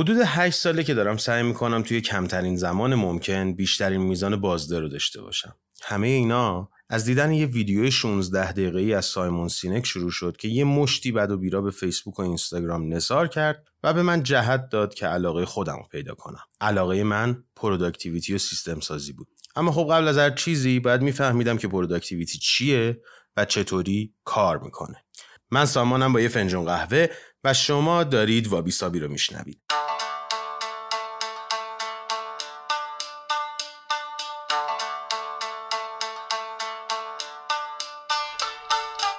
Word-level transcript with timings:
حدود 0.00 0.16
8 0.24 0.56
ساله 0.56 0.84
که 0.84 0.94
دارم 0.94 1.16
سعی 1.16 1.42
می‌کنم 1.42 1.82
توی 1.82 2.00
کمترین 2.00 2.56
زمان 2.56 2.94
ممکن 2.94 3.54
بیشترین 3.54 4.00
میزان 4.00 4.36
بازده 4.36 4.78
رو 4.78 4.88
داشته 4.88 5.22
باشم. 5.22 5.56
همه 5.82 6.06
اینا 6.06 6.70
از 6.88 7.04
دیدن 7.04 7.32
یه 7.32 7.46
ویدیو 7.46 7.90
16 7.90 8.52
دقیقه‌ای 8.52 8.94
از 8.94 9.04
سایمون 9.04 9.48
سینک 9.48 9.86
شروع 9.86 10.10
شد 10.10 10.36
که 10.36 10.48
یه 10.48 10.64
مشتی 10.64 11.12
بد 11.12 11.30
و 11.30 11.36
بیراه 11.36 11.60
به 11.60 11.70
فیسبوک 11.70 12.18
و 12.18 12.22
اینستاگرام 12.22 12.94
نثار 12.94 13.28
کرد 13.28 13.64
و 13.82 13.92
به 13.92 14.02
من 14.02 14.22
جهت 14.22 14.68
داد 14.68 14.94
که 14.94 15.06
علاقه 15.06 15.44
خودم 15.44 15.76
رو 15.76 15.86
پیدا 15.90 16.14
کنم. 16.14 16.44
علاقه 16.60 17.04
من 17.04 17.44
productivity 17.56 18.34
و 18.34 18.38
سیستم 18.38 18.80
سازی 18.80 19.12
بود. 19.12 19.28
اما 19.56 19.72
خب 19.72 19.86
قبل 19.90 20.08
از 20.08 20.18
هر 20.18 20.30
چیزی 20.30 20.80
باید 20.80 21.02
میفهمیدم 21.02 21.58
که 21.58 21.68
productivity 21.68 22.38
چیه 22.38 23.00
و 23.36 23.44
چطوری 23.44 24.14
کار 24.24 24.58
می‌کنه. 24.58 25.04
من 25.50 25.66
سامانم 25.66 26.12
با 26.12 26.20
یه 26.20 26.28
فنجون 26.28 26.64
قهوه 26.64 27.06
و 27.44 27.54
شما 27.54 28.04
دارید 28.04 28.48
وابی 28.48 28.70
سابی 28.70 28.98
رو 29.00 29.08
میشنوید. 29.08 29.60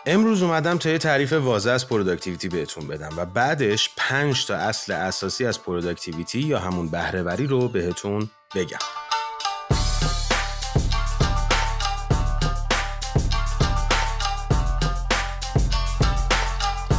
امروز 0.06 0.44
اومدم 0.44 0.78
تا 0.78 0.90
یه 0.90 0.98
تعریف 0.98 1.34
واضح 1.34 1.72
از 1.72 1.88
productivity 1.88 2.50
بهتون 2.50 2.88
بدم 2.88 3.10
و 3.18 3.26
بعدش 3.26 3.90
پنج 3.98 4.46
تا 4.46 4.56
اصل 4.56 4.94
اساسی 4.94 5.46
از 5.46 5.64
productivity 5.64 6.40
یا 6.40 6.60
همون 6.60 6.90
بهرهوری 6.90 7.48
رو 7.48 7.68
بهتون 7.68 8.30
بگم. 8.56 8.78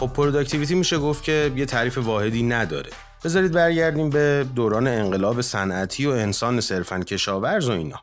خب 0.01 0.13
productivity 0.13 0.75
میشه 0.75 0.99
گفت 0.99 1.25
که 1.25 1.53
یه 1.57 1.67
تعریف 1.67 1.99
واحدی 1.99 2.43
نداره. 2.43 2.91
بذارید 3.25 3.53
برگردیم 3.53 4.11
به 4.11 4.47
دوران 4.55 4.87
انقلاب 4.87 5.41
صنعتی 5.41 6.07
و 6.07 6.11
انسان 6.11 6.61
صرفا 6.61 7.01
کشاورز 7.01 7.69
و 7.69 7.73
اینا. 7.73 8.03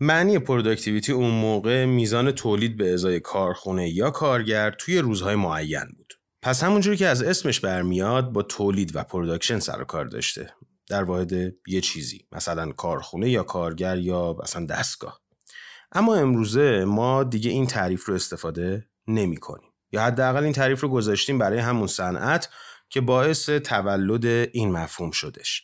معنی 0.00 0.38
productivity 0.38 1.12
اون 1.12 1.30
موقع 1.30 1.84
میزان 1.84 2.30
تولید 2.32 2.76
به 2.76 2.94
ازای 2.94 3.20
کارخونه 3.20 3.88
یا 3.88 4.10
کارگر 4.10 4.70
توی 4.70 4.98
روزهای 4.98 5.34
معین 5.34 5.86
بود. 5.96 6.14
پس 6.42 6.62
همونجوری 6.64 6.96
که 6.96 7.06
از 7.06 7.22
اسمش 7.22 7.60
برمیاد 7.60 8.32
با 8.32 8.42
تولید 8.42 8.96
و 8.96 9.04
production 9.04 9.58
سر 9.58 9.80
و 9.80 9.84
کار 9.84 10.04
داشته. 10.04 10.54
در 10.88 11.04
واحد 11.04 11.32
یه 11.66 11.80
چیزی 11.80 12.26
مثلا 12.32 12.72
کارخونه 12.72 13.30
یا 13.30 13.42
کارگر 13.42 13.98
یا 13.98 14.36
مثلا 14.42 14.66
دستگاه. 14.66 15.20
اما 15.92 16.14
امروزه 16.14 16.84
ما 16.84 17.24
دیگه 17.24 17.50
این 17.50 17.66
تعریف 17.66 18.04
رو 18.04 18.14
استفاده 18.14 18.88
نمی 19.08 19.36
کنیم. 19.36 19.70
یا 19.92 20.02
حداقل 20.02 20.44
این 20.44 20.52
تعریف 20.52 20.80
رو 20.80 20.88
گذاشتیم 20.88 21.38
برای 21.38 21.58
همون 21.58 21.86
صنعت 21.86 22.48
که 22.90 23.00
باعث 23.00 23.48
تولد 23.50 24.24
این 24.52 24.72
مفهوم 24.72 25.10
شدش. 25.10 25.62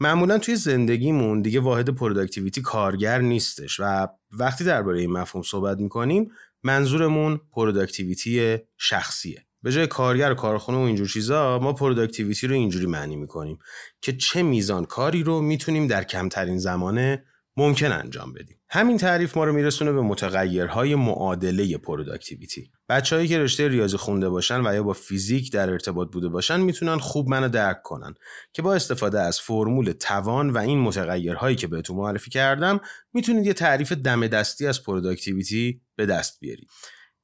معمولا 0.00 0.38
توی 0.38 0.56
زندگیمون 0.56 1.42
دیگه 1.42 1.60
واحد 1.60 1.90
productivity 1.90 2.62
کارگر 2.62 3.20
نیستش 3.20 3.80
و 3.80 4.08
وقتی 4.38 4.64
درباره 4.64 5.00
این 5.00 5.10
مفهوم 5.10 5.42
صحبت 5.42 5.78
می‌کنیم 5.78 6.30
منظورمون 6.62 7.40
productivity 7.52 8.58
شخصیه. 8.78 9.46
به 9.62 9.72
جای 9.72 9.86
کارگر 9.86 10.32
و 10.32 10.34
کارخونه 10.34 10.78
و 10.78 10.80
اینجور 10.80 11.08
چیزا 11.08 11.58
ما 11.58 11.72
productivity 11.72 12.46
رو 12.46 12.54
اینجوری 12.54 12.86
معنی 12.86 13.16
می‌کنیم 13.16 13.58
که 14.00 14.12
چه 14.12 14.42
میزان 14.42 14.84
کاری 14.84 15.22
رو 15.22 15.40
می‌تونیم 15.40 15.86
در 15.86 16.04
کمترین 16.04 16.58
زمانه 16.58 17.24
ممکن 17.56 17.92
انجام 17.92 18.32
بدیم. 18.32 18.55
همین 18.68 18.96
تعریف 18.96 19.36
ما 19.36 19.44
رو 19.44 19.52
میرسونه 19.52 19.92
به 19.92 20.00
متغیرهای 20.00 20.94
معادله 20.94 21.78
productivity. 21.78 22.70
بچههایی 22.88 23.28
که 23.28 23.38
رشته 23.38 23.68
ریاضی 23.68 23.96
خونده 23.96 24.28
باشن 24.28 24.66
و 24.66 24.74
یا 24.74 24.82
با 24.82 24.92
فیزیک 24.92 25.52
در 25.52 25.70
ارتباط 25.70 26.12
بوده 26.12 26.28
باشن 26.28 26.60
می‌تونن 26.60 26.98
خوب 26.98 27.28
منو 27.28 27.48
درک 27.48 27.82
کنن 27.82 28.14
که 28.52 28.62
با 28.62 28.74
استفاده 28.74 29.20
از 29.20 29.40
فرمول 29.40 29.92
توان 29.92 30.50
و 30.50 30.58
این 30.58 30.80
متغیرهایی 30.80 31.56
که 31.56 31.66
بهتون 31.66 31.96
معرفی 31.96 32.30
کردم 32.30 32.80
می‌تونید 33.12 33.46
یه 33.46 33.52
تعریف 33.52 33.92
دم 33.92 34.26
دستی 34.26 34.66
از 34.66 34.82
productivity 34.82 35.80
به 35.96 36.06
دست 36.06 36.40
بیارید. 36.40 36.68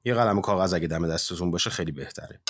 یه 0.05 0.15
قلم 0.15 0.39
و 0.39 0.41
کاغذ 0.41 0.75
اگه 0.75 0.87
دم 0.89 1.09
دستتون 1.09 1.51
باشه 1.51 1.71
خیلی 1.71 1.93
بهتره. 1.93 2.41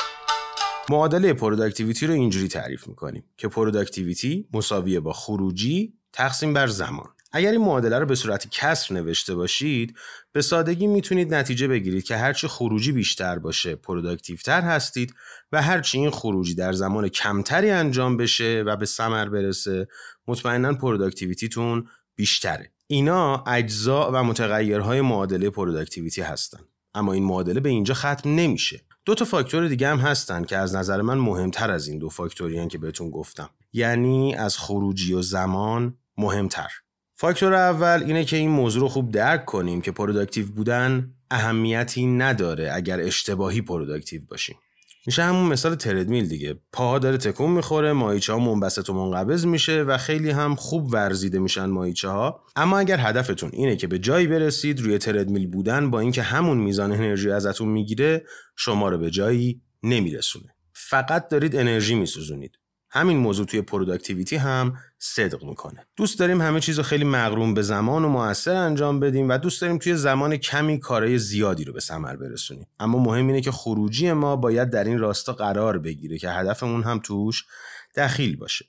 معادله 0.90 1.32
productivity 1.32 2.06
رو 2.06 2.14
اینجوری 2.14 2.48
تعریف 2.48 2.88
می‌کنیم 2.88 3.24
که 3.36 3.48
productivity 3.48 4.48
مساویه 4.52 5.00
با 5.00 5.12
خروجی 5.12 5.94
تقسیم 6.12 6.52
بر 6.52 6.66
زمان. 6.66 7.08
اگر 7.32 7.50
این 7.50 7.60
معادله 7.60 7.98
رو 7.98 8.06
به 8.06 8.14
صورت 8.14 8.50
کسر 8.50 8.94
نوشته 8.94 9.34
باشید 9.34 9.96
به 10.32 10.42
سادگی 10.42 10.86
می‌تونید 10.86 11.34
نتیجه 11.34 11.68
بگیرید 11.68 12.04
که 12.04 12.16
هرچی 12.16 12.48
خروجی 12.48 12.92
بیشتر 12.92 13.38
باشه 13.38 13.76
productive 13.76 14.46
تر 14.46 14.60
هستید 14.60 15.14
و 15.52 15.62
هرچی 15.62 15.98
این 15.98 16.10
خروجی 16.10 16.54
در 16.54 16.72
زمان 16.72 17.08
کمتری 17.08 17.70
انجام 17.70 18.16
بشه 18.16 18.62
و 18.66 18.76
به 18.76 18.86
ثمر 18.86 19.28
برسه 19.28 19.88
مطمئنا 20.28 20.72
productivity 20.72 21.65
تون 21.65 21.88
بیشتره. 22.16 22.72
اینا 22.86 23.44
اجزا 23.46 24.10
و 24.14 24.24
متغیرهای 24.24 25.00
معادله 25.00 25.50
productivity 25.50 26.20
هستن. 26.20 26.60
اما 26.94 27.12
این 27.12 27.24
معادله 27.24 27.60
به 27.60 27.68
اینجا 27.68 27.94
ختم 27.94 28.34
نمیشه. 28.34 28.80
دو 29.04 29.14
تا 29.14 29.24
فاکتور 29.24 29.68
دیگه 29.68 29.88
هم 29.88 29.98
هستن 29.98 30.44
که 30.44 30.56
از 30.56 30.74
نظر 30.74 31.02
من 31.02 31.18
مهمتر 31.18 31.70
از 31.70 31.88
این 31.88 31.98
دو 31.98 32.08
فاکتوری 32.08 32.68
که 32.68 32.78
بهتون 32.78 33.10
گفتم. 33.10 33.50
یعنی 33.72 34.34
از 34.34 34.58
خروجی 34.58 35.14
و 35.14 35.22
زمان 35.22 35.98
مهمتر. 36.18 36.68
فاکتور 37.22 37.54
اول 37.54 38.02
اینه 38.06 38.24
که 38.24 38.36
این 38.36 38.50
موضوع 38.50 38.82
رو 38.82 38.88
خوب 38.88 39.10
درک 39.10 39.44
کنیم 39.44 39.80
که 39.80 39.92
productive 39.92 40.46
بودن 40.46 41.14
اهمیتی 41.30 42.06
نداره 42.06 42.70
اگر 42.74 43.00
اشتباهی 43.00 43.60
productive 43.60 44.22
باشیم. 44.28 44.56
میشه 45.06 45.22
همون 45.22 45.48
مثال 45.48 45.74
تردمیل 45.74 46.28
دیگه. 46.28 46.58
پاها 46.72 46.98
داره 46.98 47.16
تکون 47.16 47.50
می‌خوره 47.50 47.92
ماهیچه 47.92 48.32
ها 48.32 48.38
منبسط 48.38 48.90
و 48.90 48.92
منقبض 48.92 49.46
میشه 49.46 49.82
و 49.82 49.98
خیلی 49.98 50.30
هم 50.30 50.54
خوب 50.54 50.92
ورزیده 50.92 51.38
میشن 51.38 51.64
ماهیچه 51.64 52.08
ها 52.08 52.40
اما 52.56 52.78
اگر 52.78 52.98
هدفتون 53.00 53.50
اینه 53.52 53.76
که 53.76 53.86
به 53.86 53.98
جایی 53.98 54.26
برسید 54.26 54.80
روی 54.80 54.98
تردمیل 54.98 55.46
بودن 55.46 55.90
با 55.90 56.00
اینکه 56.00 56.22
همون 56.22 56.58
میزان 56.58 56.92
انرژی 56.92 57.30
ازتون 57.30 57.68
می‌گیره 57.68 58.24
شما 58.56 58.88
رو 58.88 58.98
به 58.98 59.10
جایی 59.10 59.62
نمیرسونه. 59.82 60.54
فقط 60.72 61.28
دارید 61.28 61.56
انرژی 61.56 61.94
میسوزونید. 61.94 62.58
همین 62.94 63.16
موضوع 63.16 63.46
توی 63.46 63.62
productivity 63.62 64.36
هم 64.36 64.76
صدق 64.98 65.44
می‌کنه. 65.44 65.86
دوست 65.96 66.18
داریم 66.18 66.40
همه 66.40 66.60
چیز 66.60 66.76
رو 66.76 66.82
خیلی 66.82 67.04
مقرون 67.04 67.54
به 67.54 67.62
زمان 67.62 68.04
و 68.04 68.08
موثر 68.08 68.54
انجام 68.54 69.00
بدیم 69.00 69.28
و 69.28 69.38
دوست 69.38 69.60
داریم 69.60 69.78
توی 69.78 69.96
زمان 69.96 70.36
کمی 70.36 70.78
کارهای 70.78 71.18
زیادی 71.18 71.64
رو 71.64 71.72
به 71.72 71.80
ثمر 71.80 72.16
برسونیم. 72.16 72.66
اما 72.80 72.98
مهم 72.98 73.26
اینه 73.26 73.40
که 73.40 73.50
خروجی 73.50 74.12
ما 74.12 74.36
باید 74.36 74.70
در 74.70 74.84
این 74.84 74.98
راستا 74.98 75.32
قرار 75.32 75.78
بگیره 75.78 76.18
که 76.18 76.30
هدفمون 76.30 76.82
هم 76.82 77.00
توش 77.04 77.44
دخیل 77.96 78.36
باشه. 78.36 78.64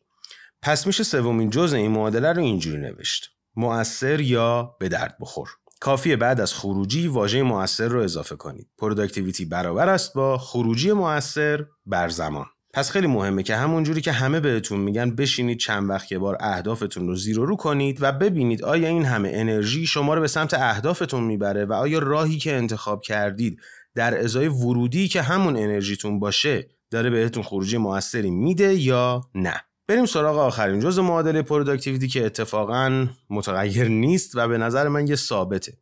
پس 0.62 0.88
میشه 0.88 1.04
سومین 1.04 1.50
جزء 1.50 1.78
این 1.78 1.92
معادله 1.92 2.34
رو 2.34 2.42
اینجوری 2.42 2.78
نوشت. 2.78 3.30
مؤثر 3.56 4.22
یا 4.22 4.76
به 4.80 4.90
درد 4.90 5.18
بخور. 5.20 5.50
کافیه 5.80 6.16
بعد 6.16 6.42
از 6.42 6.54
خروجی 6.54 7.08
واژه 7.08 7.44
مؤثر 7.44 7.88
رو 7.88 8.00
اضافه 8.00 8.36
کنید. 8.36 8.68
productivity 8.78 9.46
برابر 9.46 9.90
است 9.90 10.14
با 10.14 10.38
خروجی 10.38 10.92
مؤثر 10.92 11.66
بر 11.86 12.10
زمان. 12.10 12.46
پس 12.74 12.92
خیلی 12.92 13.08
مهمه 13.08 13.44
که 13.44 13.56
همونجوری 13.56 14.02
که 14.02 14.12
همه 14.12 14.40
بهتون 14.40 14.80
میگن 14.80 15.16
بشینید 15.16 15.60
چند 15.60 15.90
وقت 15.90 16.12
یه 16.12 16.20
بار 16.20 16.38
اهدافتون 16.40 17.08
رو 17.08 17.16
زیر 17.16 17.36
رو 17.36 17.56
کنید 17.56 17.98
و 18.02 18.12
ببینید 18.12 18.64
آیا 18.64 18.88
این 18.88 19.06
همه 19.06 19.32
انرژی 19.34 19.88
شما 19.88 20.14
رو 20.14 20.22
به 20.22 20.28
سمت 20.28 20.54
اهدافتون 20.54 21.24
می‌بره 21.24 21.66
و 21.66 21.74
آیا 21.74 22.00
راهی 22.00 22.38
که 22.38 22.56
انتخاب 22.56 23.02
کردید 23.02 23.60
در 23.96 24.20
ازای 24.20 24.48
ورودی 24.48 25.08
که 25.08 25.22
همون 25.22 25.58
انرژیتون 25.58 26.20
باشه 26.20 26.70
داره 26.92 27.10
بهتون 27.10 27.44
خروجی 27.44 27.78
موثری 27.78 28.32
میده 28.32 28.76
یا 28.76 29.22
نه. 29.36 29.62
بریم 29.88 30.06
سراغ 30.06 30.38
آخرین 30.38 30.80
جزء 30.80 31.02
معادله 31.02 31.42
productivity 31.42 32.08
که 32.08 32.26
اتفاقا 32.26 33.08
متغیر 33.30 33.88
نیست 33.88 34.36
و 34.36 34.48
به 34.48 34.58
نظر 34.58 34.88
من 34.88 35.08
یه 35.08 35.16
ثابته. 35.16 35.74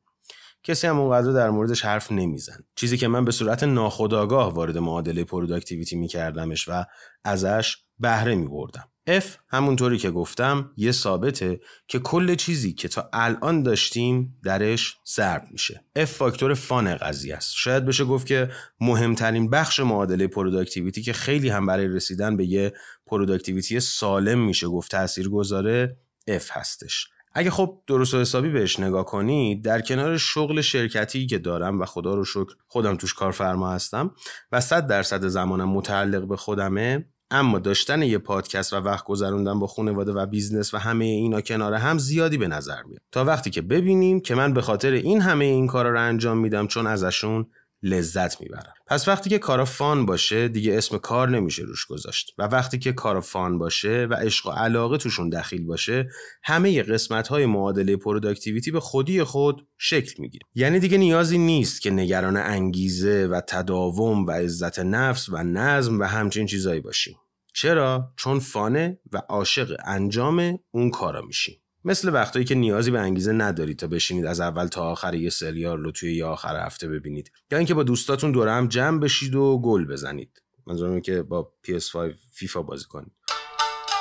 کسی 0.64 0.88
هم 0.88 1.00
اونقدر 1.00 1.32
در 1.32 1.50
موردش 1.50 1.86
حرف 1.86 2.12
نمیزنه. 2.12 2.58
چیزی 2.76 2.98
که 2.98 3.08
من 3.08 3.26
به 3.26 3.32
صورت 3.32 3.64
ناخودآگاه 3.64 4.54
وارد 4.54 4.78
معادله 4.78 5.24
productivity 5.24 5.96
میکردمش 5.96 6.68
و 6.68 6.86
ازش 7.24 7.78
بهره 8.00 8.36
میبردم. 8.36 8.92
F 9.10 9.26
همونطوری 9.50 9.98
که 9.98 10.12
گفتم 10.12 10.72
یه 10.78 10.92
ثابته 10.92 11.60
که 11.88 12.00
کل 12.00 12.36
چیزی 12.36 12.74
که 12.74 12.88
تا 12.88 13.10
الان 13.14 13.64
داشتیم 13.64 14.40
درش 14.44 14.98
ضرب 15.16 15.44
میشه. 15.52 15.86
F 16.00 16.02
فاکتور 16.02 16.54
fun 16.54 16.96
قضیه 16.96 17.36
است. 17.36 17.54
شاید 17.56 17.86
بشه 17.86 18.06
گفت 18.06 18.28
که 18.28 18.50
مهمترین 18.80 19.50
بخش 19.50 19.80
معادله 19.80 20.28
productivity 20.28 21.02
که 21.02 21.14
خیلی 21.14 21.50
هم 21.50 21.66
برای 21.66 21.88
رسیدن 21.88 22.38
به 22.38 22.46
یه 22.46 22.74
productivity 23.06 23.80
سالم 23.80 24.40
میشه 24.40 24.68
گفت 24.68 24.92
تاثیر 24.92 25.30
گذاره 25.30 25.98
F 26.30 26.50
هستش. 26.52 27.08
اگه 27.34 27.50
خب 27.50 27.82
درست 27.88 28.14
و 28.14 28.20
حسابی 28.20 28.50
بهش 28.50 28.80
نگاه 28.80 29.06
کنید 29.06 29.64
در 29.64 29.82
کنار 29.82 30.18
شغل 30.18 30.62
شرکتی 30.62 31.28
که 31.28 31.38
دارم 31.38 31.82
و 31.82 31.86
خدا 31.86 32.16
رو 32.16 32.26
شکر 32.26 32.56
خودم 32.68 32.96
توش 32.96 33.14
کارفرما 33.14 33.72
هستم 33.72 34.12
و 34.52 34.62
صد 34.62 34.88
درصد 34.88 35.28
زمانم 35.28 35.70
متعلق 35.70 36.28
به 36.28 36.38
خودمه 36.38 37.06
اما 37.32 37.60
داشتن 37.60 38.02
یه 38.02 38.18
پادکست 38.18 38.74
و 38.74 38.76
وقت 38.76 39.06
گذروندن 39.06 39.60
با 39.60 39.68
خانواده 39.68 40.12
و 40.12 40.26
business 40.26 40.74
و 40.74 40.78
همه 40.78 41.06
اینا 41.06 41.42
کنار 41.42 41.74
هم 41.74 41.98
زیادی 41.98 42.38
به 42.38 42.48
نظر 42.48 42.84
میاد. 42.84 43.02
تا 43.12 43.26
وقتی 43.26 43.50
که 43.50 43.62
ببینیم 43.62 44.20
که 44.20 44.36
من 44.36 44.54
به 44.54 44.62
خاطر 44.62 44.92
این 44.92 45.22
همه 45.22 45.46
این 45.46 45.68
کارا 45.68 45.92
رو 45.92 46.02
انجام 46.02 46.38
میدم 46.38 46.68
چون 46.68 46.88
ازشون 46.88 47.48
لذت 47.84 48.42
می‌برم 48.42 48.74
پس 48.88 49.08
وقتی 49.08 49.30
که 49.30 49.40
کارا 49.40 49.66
fun 49.66 50.06
باشه 50.06 50.48
دیگه 50.48 50.78
اسم 50.78 50.98
کار 50.98 51.30
نمیشه 51.30 51.64
روش 51.64 51.86
گذاشت. 51.86 52.34
و 52.38 52.44
وقتی 52.44 52.80
که 52.80 52.94
کارا 52.94 53.22
fun 53.22 53.58
باشه 53.58 54.08
و 54.10 54.14
عشق 54.14 54.48
و 54.48 54.52
علاقه 54.52 54.98
توشون 54.98 55.30
دخیل 55.30 55.66
باشه 55.66 56.10
همه 56.44 56.84
قسمت 56.84 57.28
های 57.28 57.46
معادله 57.46 57.96
productivity 57.96 58.72
به 58.72 58.80
خودی 58.80 59.24
خود 59.24 59.68
شکل 59.78 60.14
می‌گیره. 60.20 60.46
یعنی 60.56 60.80
دیگه 60.80 60.98
نیازی 60.98 61.38
نیست 61.38 61.82
که 61.82 61.92
نگران 61.92 62.38
انگیزه 62.38 63.28
و 63.32 63.42
تداوم 63.48 64.26
و 64.26 64.32
عزت 64.32 64.80
نفس 64.80 65.30
و 65.30 65.44
نظم 65.44 66.00
و 66.00 66.04
همچین 66.04 66.46
چیزایی 66.46 66.82
باشیم. 66.82 67.16
چرا؟ 67.54 68.14
چون 68.18 68.40
fun 68.40 68.85
ه 68.85 69.00
و 69.12 69.18
عاشق 69.18 69.76
انجام 69.86 70.60
اون 70.72 70.90
کارا 70.90 71.22
میشیم. 71.22 71.61
مثل 71.86 72.14
وقتایی 72.14 72.46
که 72.46 72.56
نیازی 72.56 72.92
به 72.92 73.00
انگیزه 73.00 73.32
ندارید 73.32 73.80
تا 73.80 73.88
بشینید 73.88 74.26
از 74.26 74.40
اول 74.40 74.68
تا 74.68 74.84
آخر 74.84 75.14
یه 75.14 75.30
سریال 75.30 75.84
رو 75.84 75.92
توی 75.92 76.16
یه 76.16 76.26
آخر 76.26 76.66
هفته 76.66 76.88
ببینید. 76.88 77.32
یا 77.52 77.58
اینکه 77.58 77.74
با 77.74 77.84
دوستاتون 77.84 78.32
دوره 78.32 78.52
هم 78.52 78.68
جمع 78.68 79.00
بشید 79.00 79.36
و 79.36 79.62
گل 79.64 79.86
بزنید. 79.86 80.42
منظورم 80.68 81.02
که 81.02 81.22
با 81.22 81.54
PS5 81.68 82.16
فیفا 82.34 82.62
بازی 82.62 82.86
کنید. 82.86 83.12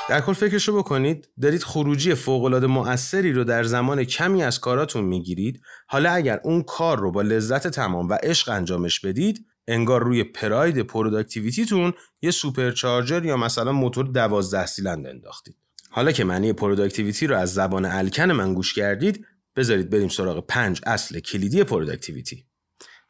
در 0.09 0.21
کل 0.21 0.33
فکرشو 0.33 0.77
بکنید 0.77 1.29
دارید 1.41 1.63
خروجی 1.63 2.13
فوقالعاده 2.13 2.67
مؤثری 2.67 3.33
رو 3.33 3.43
در 3.43 3.63
زمان 3.63 4.03
کمی 4.03 4.43
از 4.43 4.59
کاراتون 4.59 5.03
می‌گیرید. 5.03 5.61
حالا 5.87 6.11
اگر 6.11 6.39
اون 6.43 6.63
کار 6.63 6.99
رو 6.99 7.11
با 7.11 7.21
لذت 7.21 7.67
تمام 7.67 8.09
و 8.09 8.17
عشق 8.23 8.49
انجامش 8.49 8.99
بدید 8.99 9.45
انگار 9.67 10.03
روی 10.03 10.23
پراید 10.23 10.81
productivity 10.81 11.71
تون 11.71 11.93
یه 12.21 12.31
supercharger 12.31 13.25
یا 13.25 13.37
مثلا 13.37 13.71
موتور 13.71 14.05
دوازده 14.05 14.65
سیلندر 14.65 15.09
انداختید. 15.09 15.60
حالا 15.93 16.11
که 16.11 16.23
معنی 16.23 16.53
productivity 16.53 17.27
رو 17.27 17.37
از 17.37 17.53
زبان 17.53 17.85
الکن 17.85 18.31
من 18.31 18.53
گوش 18.53 18.73
کردید 18.73 19.25
بذارید 19.55 19.89
بریم 19.89 20.07
سراغ 20.07 20.45
پنج 20.47 20.81
اصل 20.85 21.19
کلیدی 21.19 21.63
productivity. 21.63 22.45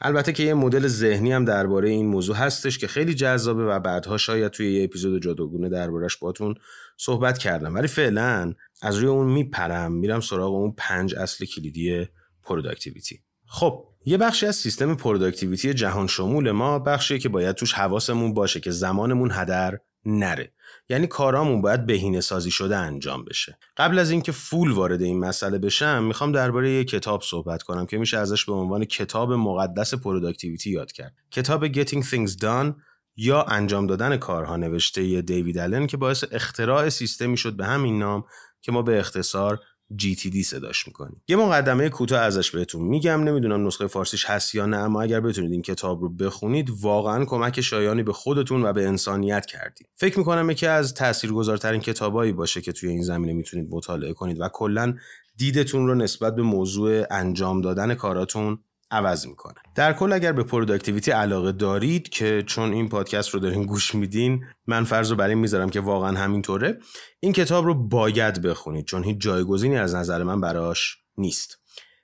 البته 0.01 0.33
که 0.33 0.43
یه 0.43 0.53
مدل 0.53 0.87
ذهنی 0.87 1.31
هم 1.31 1.45
درباره 1.45 1.89
این 1.89 2.07
موضوع 2.07 2.35
هستش 2.35 2.77
که 2.77 2.87
خیلی 2.87 3.13
جذابه 3.13 3.65
و 3.65 3.79
بعدها 3.79 4.17
شاید 4.17 4.51
توی 4.51 4.73
یه 4.73 4.83
اپیزود 4.83 5.23
جداگونه 5.23 5.69
دربارش 5.69 6.17
باتون 6.17 6.55
صحبت 6.97 7.37
کردم. 7.37 7.75
ولی 7.75 7.87
فعلا 7.87 8.53
از 8.81 8.97
روی 8.97 9.07
اون 9.07 9.27
میپرم 9.27 9.91
میرم 9.91 10.19
سراغ 10.19 10.53
اون 10.53 10.73
پنج 10.77 11.15
اصل 11.15 11.45
کلیدی 11.45 12.07
productivity. 12.43 13.19
خب 13.45 13.87
یه 14.05 14.17
بخشی 14.17 14.45
از 14.45 14.55
سیستم 14.55 14.95
productivity 14.95 15.73
جهان 15.73 16.07
شمول 16.07 16.51
ما 16.51 16.79
بخشیه 16.79 17.19
که 17.19 17.29
باید 17.29 17.55
توش 17.55 17.73
حواسمون 17.73 18.33
باشه 18.33 18.59
که 18.59 18.71
زمانمون 18.71 19.31
هدر 19.33 19.79
نره. 20.05 20.51
یعنی 20.91 21.07
کارامون 21.07 21.61
باید 21.61 21.85
بهینه 21.85 22.21
سازی 22.21 22.51
شده 22.51 22.77
انجام 22.77 23.25
بشه. 23.25 23.57
قبل 23.77 23.99
از 23.99 24.11
اینکه 24.11 24.31
full 24.31 24.71
وارد 24.71 25.01
این 25.01 25.19
مسئله 25.19 25.57
بشم 25.57 26.03
می‌خوام 26.03 26.31
درباره 26.31 26.71
یه 26.71 26.83
کتاب 26.83 27.21
صحبت 27.21 27.63
کنم 27.63 27.85
که 27.85 27.97
میشه 27.97 28.17
ازش 28.17 28.45
به 28.45 28.53
عنوان 28.53 28.85
کتاب 28.85 29.33
مقدس 29.33 29.93
productivity 29.93 30.69
یاد 30.69 30.91
کرد. 30.91 31.13
کتاب 31.31 31.67
Getting 31.67 32.03
Things 32.03 32.31
Done 32.31 32.73
یا 33.15 33.43
انجام 33.43 33.87
دادن 33.87 34.17
کارها 34.17 34.57
نوشته 34.57 35.21
دیوید 35.21 35.57
آلن 35.57 35.87
که 35.87 35.97
باعث 35.97 36.23
اختراع 36.31 36.89
سیستمی 36.89 37.37
شد 37.37 37.53
به 37.53 37.65
همین 37.65 37.99
نام 37.99 38.23
که 38.61 38.71
ما 38.71 38.81
به 38.81 38.99
اختصار 38.99 39.59
GTD 39.99 40.41
صداش 40.41 40.87
می‌کنیم 40.87 41.21
یه 41.27 41.35
مقدمه 41.35 41.89
کوتاه 41.89 42.21
ازش 42.21 42.51
بهتون 42.51 42.81
میگم. 42.81 43.23
نمی‌دونم 43.23 43.67
نسخه 43.67 43.87
فارسیش 43.87 44.25
هست 44.25 44.55
یا 44.55 44.65
نه 44.65 44.77
اما 44.77 45.01
اگر 45.01 45.19
بتونید 45.19 45.51
این 45.51 45.61
کتاب 45.61 46.01
رو 46.01 46.09
بخونید 46.09 46.69
واقعا 46.81 47.25
کمک 47.25 47.61
شایانی 47.61 48.03
به 48.03 48.13
خودتون 48.13 48.65
و 48.65 48.73
به 48.73 48.87
انسانیت 48.87 49.45
کردید. 49.45 49.87
فکر 49.95 50.19
می‌کنم 50.19 50.49
یکی 50.49 50.67
از 50.67 50.93
تاثیرگذارترین 50.93 51.81
کتابایی 51.81 52.31
باشه 52.31 52.61
که 52.61 52.71
توی 52.71 52.89
این 52.89 53.03
زمینه 53.03 53.33
می‌تونید 53.33 53.67
مطالعه 53.71 54.13
کنید 54.13 54.39
و 54.39 54.49
کلا 54.53 54.95
دیدتون 55.37 55.87
رو 55.87 55.95
نسبت 55.95 56.35
به 56.35 56.41
موضوع 56.41 57.03
انجام 57.11 57.61
دادن 57.61 57.95
کاراتون 57.95 58.59
عوض 58.91 59.27
می‌کنه. 59.27 59.55
در 59.75 59.93
کل 59.93 60.13
اگر 60.13 60.31
به 60.31 60.43
productivity 60.43 61.11
علاقه 61.11 61.51
دارید 61.51 62.09
که 62.09 62.43
چون 62.47 62.73
این 62.73 62.89
پادکست 62.89 63.29
رو 63.29 63.39
دارین 63.39 63.65
گوش 63.65 63.95
میدین 63.95 64.45
من 64.67 64.83
فرض 64.83 65.11
رو 65.11 65.17
بر 65.17 65.26
این 65.26 65.35
می‌ذارم 65.35 65.69
که 65.69 65.79
واقعا 65.79 66.17
همینطوره. 66.17 66.79
این 67.19 67.33
کتاب 67.33 67.65
رو 67.65 67.73
باید 67.73 68.41
بخونید 68.41 68.85
چون 68.85 69.03
هیچ 69.03 69.17
جایگزینی 69.17 69.77
از 69.77 69.95
نظر 69.95 70.23
من 70.23 70.41
براش 70.41 70.97
نیست. 71.17 71.57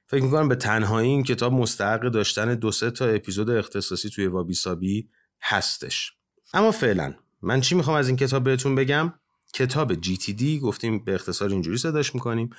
فکر 0.05 0.23
می‌کنم 0.23 0.49
به 0.49 0.55
تنهایی 0.55 1.09
این 1.09 1.23
کتاب 1.23 1.53
مستحق 1.53 2.01
داشتن 2.01 2.55
دو 2.55 2.71
سه 2.71 2.91
تا 2.91 3.05
اپیزود 3.05 3.49
اختصاصی 3.49 4.09
توی 4.09 4.27
وابی 4.27 4.53
سابی 4.53 5.09
هستش. 5.41 6.13
اما 6.53 6.71
فعلا 6.71 7.13
من 7.41 7.61
چی 7.61 7.75
می‌خوام 7.75 7.97
از 7.97 8.07
این 8.07 8.17
کتاب 8.17 8.43
بهتون 8.43 8.75
بگم؟ 8.75 9.13
کتاب 9.53 9.93
GTD 9.93 10.43
گفتیم 10.43 10.99
به 10.99 11.15
اختصار 11.15 11.49
اینجوری 11.49 11.77
صداش 11.77 12.15
می‌کنیم. 12.15 12.49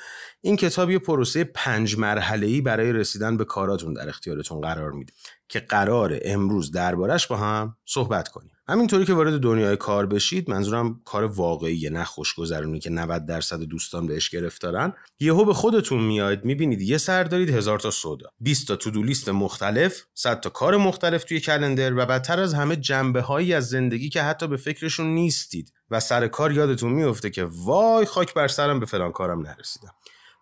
این 0.40 0.56
کتاب 0.56 0.90
یه 0.90 0.98
پروسه 0.98 1.44
پنج 1.44 1.98
مرحله 1.98 2.60
برای 2.60 2.92
رسیدن 2.92 3.36
به 3.36 3.44
کاراتون 3.44 3.94
در 3.94 4.08
اختیارتون 4.08 4.60
قرار 4.60 4.92
میده. 4.92 5.12
که 5.48 5.60
قرار 5.60 6.18
امروز 6.24 6.70
دربارش 6.70 7.26
با 7.26 7.36
هم 7.36 7.76
صحبت 7.86 8.28
کنیم. 8.28 8.50
همینطوری 8.68 9.04
که 9.04 9.14
وارد 9.14 9.40
دنیای 9.40 9.76
کار 9.76 10.06
بشید 10.06 10.50
منظورم 10.50 11.00
کار 11.04 11.24
واقعی 11.24 11.90
نه 11.90 12.04
خوشگذرونی 12.04 12.78
که 12.78 12.90
90 12.90 13.26
درصد 13.26 13.60
دوستان 13.60 14.06
بهش 14.06 14.30
گرفتارن. 14.30 14.92
یهو 15.20 15.44
به 15.44 15.54
خودتون 15.54 16.02
میاد 16.02 16.44
می‌بینید 16.44 16.82
یه 16.82 16.98
سر 16.98 17.24
دارید 17.24 17.50
هزار 17.50 17.78
تا 17.78 17.90
سودا. 17.90 18.30
20 18.40 18.68
تا 18.68 18.76
تو 18.76 19.02
لیست 19.02 19.28
مختلف 19.28 20.02
100 20.14 20.40
تا 20.40 20.50
کار 20.50 20.76
مختلف 20.76 21.24
توی 21.24 21.40
کلندر 21.40 21.94
و 21.94 22.06
بدتر 22.06 22.40
از 22.40 22.54
همه 22.54 22.76
جنبه 22.76 23.20
هایی 23.20 23.54
از 23.54 23.68
زندگی 23.68 24.08
که 24.08 24.22
حتی 24.22 24.46
به 24.46 24.56
فکرشون 24.56 25.06
نیستید. 25.06 25.72
و 25.90 26.00
سر 26.00 26.28
کار 26.28 26.52
یادتون 26.52 26.92
میفته 26.92 27.30
که 27.30 27.44
وای 27.50 28.06
خاک 28.06 28.34
بر 28.34 28.48
سرم 28.48 28.80
به 28.80 28.86
فلان 28.86 29.12
کارم 29.12 29.40
نرسیدم. 29.40 29.94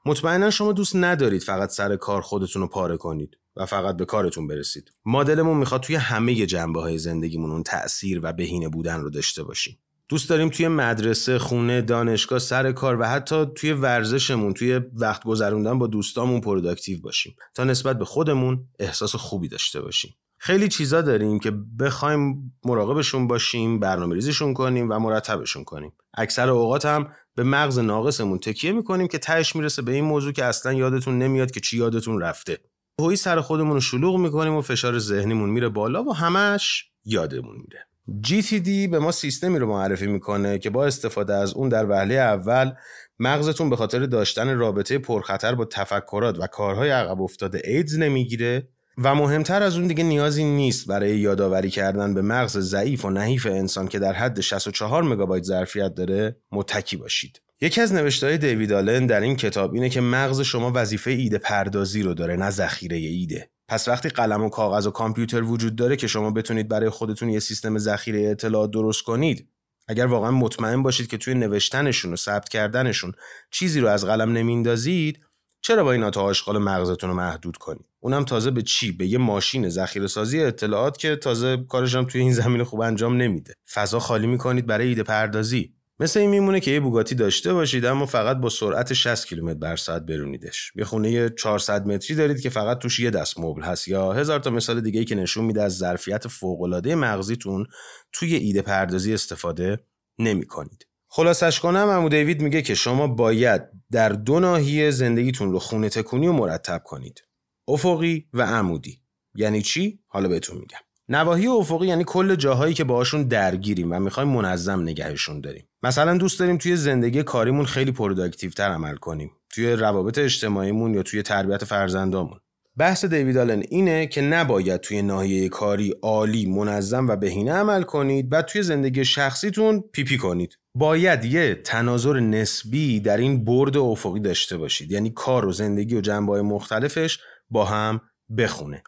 مطمئنا 0.06 0.50
شما 0.50 0.72
دوست 0.72 0.96
ندارید 0.96 1.42
فقط 1.42 1.70
سر 1.70 1.96
کار 1.96 2.20
خودتون 2.20 2.62
رو 2.62 2.68
پاره 2.68 2.96
کنید. 2.96 3.36
و 3.56 3.66
فقط 3.66 3.96
به 3.96 4.04
کارتون 4.04 4.46
برسید 4.46 4.92
ما 5.06 5.14
دلمون 5.14 5.56
می‌خواد 5.56 5.80
توی 5.80 5.96
همه 5.96 6.46
جنبه 6.46 6.80
های 6.80 6.98
زندگیمون 6.98 7.50
اون 7.50 7.62
تأثیر 7.62 8.20
و 8.22 8.32
بهینه 8.32 8.68
بودن 8.68 9.00
رو 9.00 9.10
داشته 9.10 9.42
باشیم 9.42 9.78
دوست 10.08 10.30
داریم 10.30 10.48
توی 10.48 10.68
مدرسه، 10.68 11.38
خونه، 11.38 11.82
دانشگاه، 11.82 12.38
سر 12.38 12.72
کار 12.72 13.00
و 13.00 13.04
حتی 13.04 13.46
توی 13.54 13.72
ورزشمون، 13.72 14.52
توی 14.52 14.80
وقت 14.94 15.24
گذروندن 15.24 15.78
با 15.78 15.86
دوستامون 15.86 16.40
productive 16.40 17.00
باشیم 17.00 17.36
تا 17.54 17.64
نسبت 17.64 17.98
به 17.98 18.04
خودمون 18.04 18.64
احساس 18.78 19.14
خوبی 19.14 19.48
داشته 19.48 19.80
باشیم. 19.80 20.16
خیلی 20.38 20.68
چیزا 20.68 21.02
داریم 21.02 21.38
که 21.38 21.50
بخوایم 21.80 22.52
مراقبشون 22.64 23.26
باشیم، 23.26 23.80
برنامه 23.80 24.14
ریزیشون 24.14 24.54
کنیم 24.54 24.90
و 24.90 24.98
مرتبشون 24.98 25.64
کنیم. 25.64 25.92
اکثر 26.14 26.50
اوقات 26.50 26.86
هم 26.86 27.08
به 27.34 27.42
مغز 27.42 27.78
ناقصمون 27.78 28.38
تکیه 28.38 28.72
می‌کنیم 28.72 29.08
که 29.08 29.18
تهش 29.18 29.56
می‌رسه 29.56 29.82
به 29.82 29.92
این 29.92 30.04
موضوع 30.04 30.32
که 30.32 30.44
اصلا 30.44 30.72
یادتون 30.72 31.18
نمیاد 31.18 31.50
که 31.50 31.60
چی 31.60 31.76
یادتون 31.76 32.20
رفته. 32.20 32.58
هوی 33.00 33.16
سر 33.16 33.40
خودمون 33.40 33.72
رو 33.72 33.80
شلوغ 33.80 34.16
می‌کنیم 34.16 34.54
و 34.54 34.62
فشار 34.62 34.98
ذهنیمون 34.98 35.50
میره 35.50 35.68
بالا 35.68 36.04
و 36.04 36.14
همش 36.14 36.84
یادمون 37.04 37.56
میره 37.56 37.86
GTD 38.26 38.90
به 38.90 38.98
ما 38.98 39.12
سیستمی 39.12 39.58
رو 39.58 39.66
معرفی 39.66 40.06
می‌کنه 40.06 40.58
که 40.58 40.70
با 40.70 40.86
استفاده 40.86 41.34
از 41.34 41.54
اون 41.54 41.68
در 41.68 41.90
وهله 41.90 42.14
اول 42.14 42.72
مغزتون 43.18 43.70
به 43.70 43.76
خاطر 43.76 44.06
داشتن 44.06 44.58
رابطه 44.58 44.98
پرخطر 44.98 45.54
با 45.54 45.64
تفکرات 45.64 46.38
و 46.40 46.46
کارهای 46.46 46.90
عقب 46.90 47.22
افتاده 47.22 47.62
ایدز 47.64 47.98
نمی‌گیره 47.98 48.68
و 48.98 49.14
مهمتر 49.14 49.62
از 49.62 49.76
اون 49.76 49.86
دیگه 49.86 50.04
نیازی 50.04 50.44
نیست 50.44 50.86
برای 50.86 51.18
یادآوری 51.18 51.70
کردن 51.70 52.14
به 52.14 52.22
مغز 52.22 52.58
ضعیف 52.58 53.04
و 53.04 53.10
نحیف 53.10 53.46
انسان 53.46 53.88
که 53.88 53.98
در 53.98 54.12
حد 54.12 54.40
64 54.40 55.02
مگابایت 55.02 55.44
ظرفیت 55.44 55.94
داره 55.94 56.36
متکی 56.52 56.96
باشید. 56.96 57.40
یکی 57.60 57.80
از 57.80 57.92
نوشتههای 57.92 58.38
دیوید 58.38 58.72
آلن 58.72 59.06
در 59.06 59.20
این 59.20 59.36
کتاب 59.36 59.74
اینه 59.74 59.88
که 59.88 60.00
مغز 60.00 60.40
شما 60.40 60.72
وظیفه 60.74 61.10
ایده 61.10 61.38
پردازی 61.38 62.02
رو 62.02 62.14
داره 62.14 62.36
نه 62.36 62.50
ذخیره 62.50 62.96
ایده. 62.96 63.50
پس 63.68 63.88
وقتی 63.88 64.08
قلم 64.08 64.44
و 64.44 64.48
کاغذ 64.48 64.86
و 64.86 64.90
کامپیوتر 64.90 65.42
وجود 65.42 65.76
داره 65.76 65.96
که 65.96 66.06
شما 66.06 66.30
بتونید 66.30 66.68
برای 66.68 66.90
خودتون 66.90 67.28
یه 67.28 67.38
سیستم 67.38 67.78
ذخیره 67.78 68.30
اطلاعات 68.30 68.70
درست 68.70 69.02
کنید 69.02 69.48
اگر 69.88 70.06
واقعا 70.06 70.30
مطمئن 70.30 70.82
باشید 70.82 71.06
که 71.06 71.18
توی 71.18 71.34
نوشتنشون 71.34 72.12
و 72.12 72.16
ثبت 72.16 72.48
کردنشون 72.48 73.12
چیزی 73.50 73.80
رو 73.80 73.88
از 73.88 74.04
قلم 74.04 74.32
نمیندازید 74.32 75.20
چرا 75.60 75.84
با 75.84 75.92
این 75.92 76.02
آشغال 76.02 76.58
مغزتون 76.58 77.10
رو 77.10 77.16
محدود 77.16 77.56
کنید؟ 77.56 77.86
اونم 78.00 78.24
تازه 78.24 78.50
به 78.50 78.62
چی؟ 78.62 78.92
به 78.92 79.06
یه 79.06 79.18
ماشین 79.18 79.68
ذخیره 79.68 80.06
سازی 80.06 80.42
اطلاعات 80.42 80.98
که 80.98 81.16
تازه 81.16 81.56
کارش 81.68 81.94
هم 81.94 82.04
توی 82.04 82.20
این 82.20 82.32
زمین 82.32 82.64
خوب 82.64 82.80
انجام 82.80 83.16
نمیده. 83.16 83.54
فضا 83.72 83.98
خالی 83.98 84.26
می‌کنید 84.26 84.66
برای 84.66 84.88
ایده 84.88 85.02
پردازی. 85.02 85.75
مثل 86.00 86.20
این 86.20 86.30
میمونه 86.30 86.60
که 86.60 86.70
یه 86.70 86.80
بوگاتی 86.80 87.14
داشته 87.14 87.52
باشید 87.52 87.84
اما 87.84 88.06
فقط 88.06 88.36
با 88.36 88.48
سرعت 88.48 88.92
60 88.92 89.26
کیلومتر 89.26 89.58
بر 89.58 89.76
ساعت 89.76 90.02
برونیدش. 90.02 90.72
یه 90.76 90.84
خونه 90.84 91.30
400 91.30 91.86
متری 91.86 92.16
دارید 92.16 92.40
که 92.40 92.50
فقط 92.50 92.78
توش 92.78 93.00
یه 93.00 93.10
دست 93.10 93.40
مبل 93.40 93.62
هست 93.62 93.88
یا 93.88 94.12
هزار 94.12 94.40
تا 94.40 94.50
مثال 94.50 94.80
دیگه 94.80 94.98
ای 94.98 95.04
که 95.04 95.14
نشون 95.14 95.44
میده 95.44 95.62
از 95.62 95.76
ظرفیت 95.76 96.28
فوق 96.28 96.86
مغزیتون 96.86 97.66
توی 98.12 98.34
ایده 98.34 98.62
پردازی 98.62 99.14
استفاده 99.14 99.78
نمی 100.18 100.46
کنید. 100.46 100.86
خلاصش 101.08 101.60
کنم 101.60 101.88
عمو 101.88 102.08
دیوید 102.08 102.42
میگه 102.42 102.62
که 102.62 102.74
شما 102.74 103.06
باید 103.06 103.62
در 103.90 104.08
دو 104.08 104.40
ناحیه 104.40 104.90
زندگیتون 104.90 105.52
رو 105.52 105.58
خونه 105.58 105.88
تکونی 105.88 106.26
و 106.26 106.32
مرتب 106.32 106.82
کنید. 106.84 107.22
افقی 107.68 108.28
و 108.32 108.42
عمودی. 108.42 109.02
یعنی 109.34 109.62
چی؟ 109.62 110.00
حالا 110.06 110.28
بهتون 110.28 110.58
میگم. 110.58 110.78
نواحی 111.08 111.46
افقی 111.46 111.86
یعنی 111.86 112.04
کل 112.06 112.34
جاهایی 112.34 112.74
که 112.74 112.84
باهاشون 112.84 113.22
درگیریم 113.22 113.92
و 113.92 114.00
می‌خوایم 114.00 114.28
منظم 114.28 114.82
نگهشون 114.82 115.40
داریم. 115.40 115.68
مثلا 115.82 116.16
دوست 116.16 116.40
داریم 116.40 116.56
توی 116.58 116.76
زندگی 116.76 117.22
کاریمون 117.22 117.64
خیلی 117.64 117.92
productive 117.92 118.50
تر 118.50 118.70
عمل 118.70 118.96
کنیم. 118.96 119.30
توی 119.54 119.72
روابط 119.72 120.18
اجتماعیمون 120.18 120.94
یا 120.94 121.02
توی 121.02 121.22
تربیت 121.22 121.64
فرزندامون. 121.64 122.38
بحث 122.78 123.04
دیوید 123.04 123.36
آلن 123.36 123.62
اینه 123.68 124.06
که 124.06 124.20
نباید 124.20 124.80
توی 124.80 125.02
ناحیه 125.02 125.48
کاری 125.48 125.94
عالی 126.02 126.46
منظم 126.46 127.08
و 127.08 127.16
بهینه 127.16 127.52
عمل 127.52 127.82
کنید 127.82 128.32
و 128.32 128.42
توی 128.42 128.62
زندگی 128.62 129.04
شخصیتون 129.04 129.84
پیپی 129.92 130.18
کنید. 130.18 130.58
باید 130.74 131.24
یه 131.24 131.54
تناظر 131.54 132.20
نسبی 132.20 133.00
در 133.00 133.16
این 133.16 133.44
برد 133.44 133.76
افقی 133.76 134.20
داشته 134.20 134.56
باشید. 134.56 134.92
یعنی 134.92 135.10
کار 135.10 135.46
و 135.46 135.52
زندگی 135.52 135.96
و 135.96 136.00
جنبه 136.00 136.42
مختلفش 136.42 137.18
با 137.50 137.64
هم 137.64 138.00
بخونه. 138.38 138.82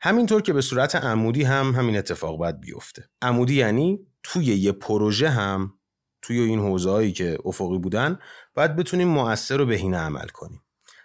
همینطور 0.00 0.42
که 0.42 0.52
به 0.52 0.60
صورت 0.60 0.96
عمودی 0.96 1.42
هم 1.42 1.74
همین 1.74 1.96
اتفاق 1.96 2.38
باید 2.38 2.60
بیفته. 2.60 3.04
عمودی 3.22 3.54
یعنی 3.54 3.98
توی 4.22 4.44
یه 4.44 4.72
پروژه 4.72 5.30
هم 5.30 5.72
توی 6.22 6.40
این 6.40 6.58
حوزه 6.58 6.90
هایی 6.90 7.12
که 7.12 7.38
افقی 7.44 7.78
بودن 7.78 8.18
باید 8.54 8.76
بتونیم 8.76 9.08
مؤثر 9.08 9.60
و 9.60 9.66
بهینه 9.66 9.96
عمل 9.96 10.26
کنیم. 10.26 10.62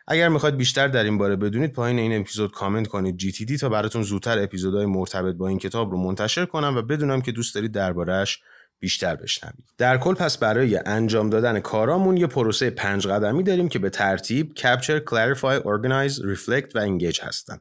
اگر 0.08 0.30
می‌خواید 0.30 0.58
بیشتر 0.58 0.88
در 0.88 1.04
این 1.04 1.18
باره 1.18 1.36
بدونید 1.36 1.72
پایین 1.72 2.00
این 2.00 2.22
اپیزود 2.22 2.52
کامنت 2.52 2.88
کنید 2.88 3.22
GTD 3.22 3.60
تا 3.60 3.70
براتون 3.70 4.04
زودتر 4.04 4.40
اپیزودهای 4.40 4.86
مرتبط 4.86 5.36
با 5.36 5.48
این 5.48 5.58
کتاب 5.58 5.92
رو 5.92 5.98
منتشر 5.98 6.46
کنم 6.46 6.76
و 6.78 6.82
بدونم 6.82 7.22
که 7.22 7.32
دوست 7.32 7.56
دارید 7.56 7.72
دربارهش 7.72 8.40
بیشتر 8.80 9.16
بشنوید. 9.16 9.66
در 9.78 9.98
کل 9.98 10.14
پس 10.14 10.38
برای 10.38 10.80
انجام 10.86 11.30
دادن 11.30 11.60
کارامون 11.60 12.18
یه 12.18 12.28
پروسه 12.28 12.70
پنج 12.70 13.08
قدمی 13.08 13.44
داریم 13.44 13.70
که 13.70 13.80
به 13.80 13.90
ترتیب 13.90 14.54
Capture, 14.58 15.02
Clarify, 15.10 15.64
Organize, 15.64 16.16
Reflect 16.16 16.76
و 16.76 16.88
Engage 16.88 17.20
هستن. 17.20 17.60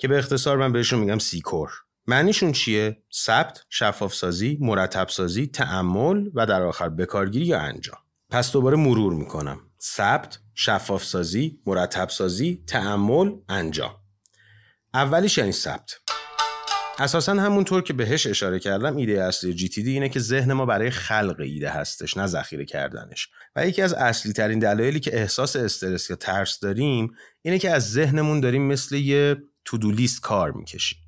که 0.00 0.08
به 0.08 0.18
اختصار 0.18 0.56
من 0.56 0.72
بهشون 0.72 0.98
میگم 0.98 1.18
سیکور 1.18 1.70
معنیشون 2.06 2.52
چیه؟ 2.52 3.02
ثبت، 3.14 3.64
شفاف 3.68 4.14
سازی، 4.14 4.58
مرتب 4.60 5.08
سازی، 5.08 5.46
تعمل 5.46 6.30
و 6.34 6.46
در 6.46 6.62
آخر 6.62 6.88
بکارگیری 6.88 7.44
یا 7.44 7.60
انجام. 7.60 7.98
پس 8.30 8.52
دوباره 8.52 8.76
مرور 8.76 9.12
می‌کنم. 9.12 9.60
ثبت، 9.82 10.38
شفاف 10.54 11.04
سازی، 11.04 11.60
مرتب 11.66 12.08
سازی، 12.08 12.64
تعمل، 12.66 13.32
انجام. 13.48 13.94
اولیش 14.94 15.38
یعنی 15.38 15.52
ثبت. 15.52 15.94
اساسا 16.98 17.32
همونطور 17.32 17.82
که 17.82 17.92
بهش 17.92 18.26
اشاره 18.26 18.58
کردم 18.58 18.96
ایده 18.96 19.24
اصلی 19.24 19.54
جی 19.54 19.68
تی 19.68 19.82
دی 19.82 19.92
اینه 19.92 20.08
که 20.08 20.20
ذهن 20.20 20.52
ما 20.52 20.66
برای 20.66 20.90
خلق 20.90 21.40
ایده 21.40 21.70
هستش 21.70 22.16
نه 22.16 22.26
ذخیره 22.26 22.64
کردنش 22.64 23.28
و 23.56 23.66
یکی 23.66 23.82
از 23.82 23.94
اصلی 23.94 24.32
ترین 24.32 24.58
دلایلی 24.58 25.00
که 25.00 25.16
احساس 25.16 25.56
استرس 25.56 26.10
یا 26.10 26.16
ترس 26.16 26.60
داریم 26.60 27.14
اینه 27.42 27.58
که 27.58 27.70
از 27.70 27.92
ذهنمون 27.92 28.40
داریم 28.40 28.62
مثل 28.62 28.96
یه 28.96 29.36
تودو 29.70 29.90
لیست 29.90 30.20
کار 30.20 30.52
می‌کشیم. 30.52 30.98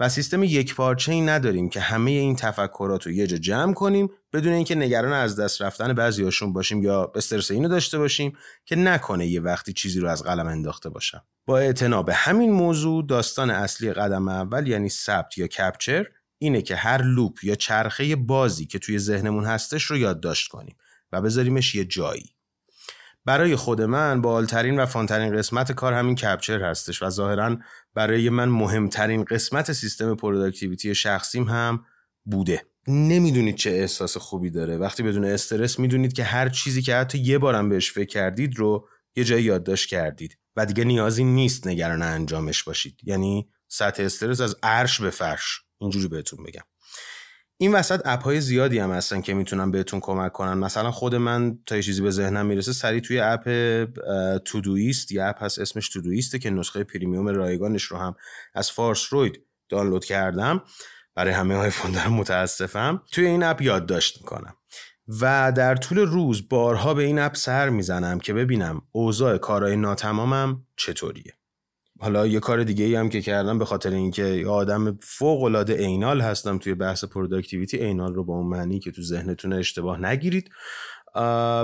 و 0.00 0.08
سیستم 0.08 0.44
یک 0.44 0.74
پارچه 0.74 1.12
ای 1.12 1.20
نداریم 1.20 1.68
که 1.68 1.80
همه 1.80 2.10
این 2.10 2.36
تفکرات 2.36 3.06
رو 3.06 3.12
یه 3.12 3.26
جا 3.26 3.36
جمع 3.36 3.74
کنیم 3.74 4.10
بدون 4.32 4.52
اینکه 4.52 4.74
نگران 4.74 5.12
از 5.12 5.40
دست 5.40 5.62
رفتن 5.62 5.92
بعضیاشون 5.92 6.52
باشیم 6.52 6.82
یا 6.82 7.12
استرس 7.14 7.50
اینو 7.50 7.68
داشته 7.68 7.98
باشیم 7.98 8.36
که 8.64 8.76
نکنه 8.76 9.26
یه 9.26 9.40
وقتی 9.40 9.72
چیزی 9.72 10.00
رو 10.00 10.08
از 10.08 10.22
قلم 10.22 10.46
انداخته 10.46 10.88
باشم. 10.88 11.22
با 11.46 11.58
اعتنا 11.58 12.02
به 12.02 12.14
همین 12.14 12.52
موضوع 12.52 13.06
داستان 13.06 13.50
اصلی 13.50 13.92
قدم 13.92 14.28
اول 14.28 14.66
یعنی 14.66 14.88
ثبت 14.88 15.38
یا 15.38 15.46
کپچر 15.46 16.06
اینه 16.38 16.62
که 16.62 16.76
هر 16.76 17.02
لوپ 17.02 17.44
یا 17.44 17.54
چرخه 17.54 18.16
بازی 18.16 18.66
که 18.66 18.78
توی 18.78 18.98
ذهنمون 18.98 19.44
هستش 19.44 19.82
رو 19.82 19.96
یادداشت 19.96 20.48
کنیم 20.48 20.76
و 21.12 21.20
بذاریمش 21.20 21.74
یه 21.74 21.84
جایی. 21.84 22.35
برای 23.26 23.56
خود 23.56 23.82
من 23.82 24.22
باحال‌ترین 24.22 24.80
و 24.80 24.86
fun 24.86 25.07
ترین 25.07 25.36
قسمت 25.36 25.72
کار 25.72 25.92
همین 25.92 26.14
capture 26.14 26.62
هستش 26.62 27.02
و 27.02 27.10
ظاهرا 27.10 27.56
برای 27.94 28.30
من 28.30 28.48
مهمترین 28.48 29.24
قسمت 29.24 29.72
سیستم 29.72 30.14
productivity 30.14 30.94
شخصیم 30.94 31.44
هم 31.44 31.84
بوده. 32.24 32.62
نمی‌دونید 32.88 33.56
چه 33.56 33.70
احساس 33.70 34.16
خوبی 34.16 34.50
داره. 34.50 34.76
وقتی 34.76 35.02
بدون 35.02 35.24
استرس 35.24 35.78
می‌دونید 35.78 36.12
که 36.12 36.24
هر 36.24 36.48
چیزی 36.48 36.82
که 36.82 36.96
حتی 36.96 37.18
یه 37.18 37.38
بارم 37.38 37.68
بهش 37.68 37.92
فکر 37.92 38.08
کردید 38.08 38.58
رو 38.58 38.88
یه 39.16 39.24
جایی 39.24 39.44
یادداشت 39.44 39.88
کردید 39.88 40.38
و 40.56 40.66
دیگه 40.66 40.84
نیازی 40.84 41.24
نیست 41.24 41.66
نگران 41.66 42.02
انجامش 42.02 42.62
باشید. 42.62 43.00
یعنی 43.02 43.48
سطح 43.68 44.02
استرس 44.02 44.40
از 44.40 44.56
عرش 44.62 45.00
به 45.00 45.10
فرش. 45.10 45.60
اینجوری 45.80 46.08
بهتون 46.08 46.44
بگم. 46.44 46.62
این 47.58 47.74
وسط 47.74 48.02
اپ 48.04 48.22
های 48.22 48.40
زیادی 48.40 48.78
هم 48.78 48.90
هستن 48.90 49.20
که 49.20 49.34
می‌تونن 49.34 49.70
بهتون 49.70 50.00
کمک 50.00 50.32
کنن. 50.32 50.54
مثلا 50.54 50.90
خود 50.90 51.14
من 51.14 51.58
تا 51.66 51.76
یه 51.76 51.82
چیزی 51.82 52.02
به 52.02 52.10
ذهنم 52.10 52.46
می‌رسه 52.46 52.72
سریع 52.72 53.00
توی 53.00 53.20
اپ 53.20 53.44
Todoist 54.38 55.12
یه 55.12 55.24
اپ 55.24 55.42
هست 55.42 55.58
اسمش 55.58 55.88
Todoist 55.88 56.32
ه 56.32 56.38
که 56.38 56.50
نسخه 56.50 56.84
premium 56.84 57.28
رایگانش 57.28 57.82
رو 57.82 57.96
هم 57.96 58.14
از 58.54 58.70
فارسروید 58.70 59.40
دانلود 59.68 60.04
کردم. 60.04 60.62
برای 61.14 61.32
همه 61.32 61.54
آیفون 61.54 61.92
دارا 61.92 62.12
متاسفم. 62.12 63.02
توی 63.12 63.26
این 63.26 63.42
اپ 63.42 63.62
یادداشت 63.62 64.18
می‌کنم. 64.18 64.54
و 65.20 65.52
در 65.56 65.74
طول 65.74 65.98
روز 65.98 66.48
بارها 66.48 66.94
به 66.94 67.02
این 67.02 67.18
اپ 67.18 67.36
سر 67.36 67.68
می‌زنم 67.68 68.18
که 68.18 68.32
ببینم 68.32 68.82
اوضاع 68.92 69.38
کارهای 69.38 69.76
ناتمامم 69.76 70.66
چطوریه. 70.76 71.35
حالا 71.98 72.26
یه 72.26 72.40
کار 72.40 72.64
دیگه 72.64 72.84
ای 72.84 72.94
هم 72.94 73.08
که 73.08 73.20
کردم 73.20 73.58
به 73.58 73.64
خاطر 73.64 73.90
اینکه 73.90 74.22
یه 74.22 74.48
آدم 74.48 74.98
فوق 75.02 75.42
العاده 75.42 75.76
anal 75.76 76.20
هستم 76.20 76.58
توی 76.58 76.74
بحث 76.74 77.04
productivity، 77.04 77.78
anal 77.78 78.14
رو 78.14 78.24
با 78.24 78.34
اون 78.34 78.46
معنی 78.46 78.78
که 78.80 78.90
تو 78.90 79.02
ذهنتون 79.02 79.52
اشتباه 79.52 80.00
نگیرید. 80.00 80.50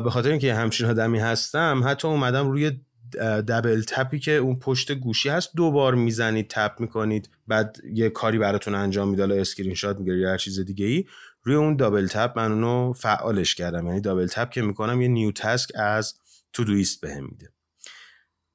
به 0.05 0.11
خاطر 0.11 0.31
اینکه 0.31 0.55
همچین 0.55 0.87
آدمی 0.87 1.19
هستم 1.19 1.83
حتی 1.87 2.09
اومدم 2.09 2.51
روی 2.51 2.81
double 3.49 3.83
tap 3.88 4.11
ی 4.11 4.19
که 4.19 4.33
اون 4.33 4.59
پشت 4.59 4.93
گوشی 4.93 5.29
هست 5.29 5.51
دوبار 5.57 5.95
می‌زنید 5.95 6.49
tap 6.49 6.73
می‌کنید 6.79 7.31
بعد 7.47 7.77
یه 7.93 8.09
کاری 8.09 8.39
براتون 8.39 8.75
انجام 8.75 9.09
میده 9.09 9.41
اسکرین 9.41 9.75
شات 9.75 9.99
می‌گیره 9.99 10.19
یا 10.19 10.31
هر 10.31 10.39
چیز 10.39 10.61
دیگه 10.61 10.87
ای 10.87 11.05
روی 11.43 11.57
اون 11.57 11.77
double 11.76 12.07
tap 12.07 12.33
من 12.37 12.53
اونو 12.53 12.93
فعالش 12.93 13.55
کردم. 13.55 13.87
یعنی 13.87 14.01
double 14.00 14.26
tap 14.26 14.50
که 14.51 14.62
می‌کنم 14.62 15.01
یه 15.01 15.09
new 15.09 15.33
task 15.33 15.71
از 15.75 16.15
Todoist 16.52 17.00
بهم 17.01 17.25
میده. 17.25 17.49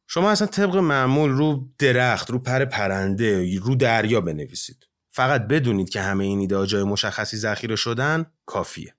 شما 0.07 0.31
اصلا 0.31 0.47
طبق 0.47 0.75
معمول 0.75 1.31
رو 1.31 1.69
درخت 1.77 2.29
رو 2.29 2.39
پر 2.39 2.65
پرنده 2.65 3.59
رو 3.59 3.75
دریا 3.75 4.21
بنویسید. 4.21 4.87
فقط 5.09 5.47
بدونید 5.47 5.89
که 5.89 6.01
همه 6.01 6.23
این 6.23 6.39
ایده 6.39 6.67
جای 6.67 6.83
مشخصی 6.83 7.37
ذخیره 7.37 7.75
شدن 7.75 8.25
کافیه. 8.45 8.93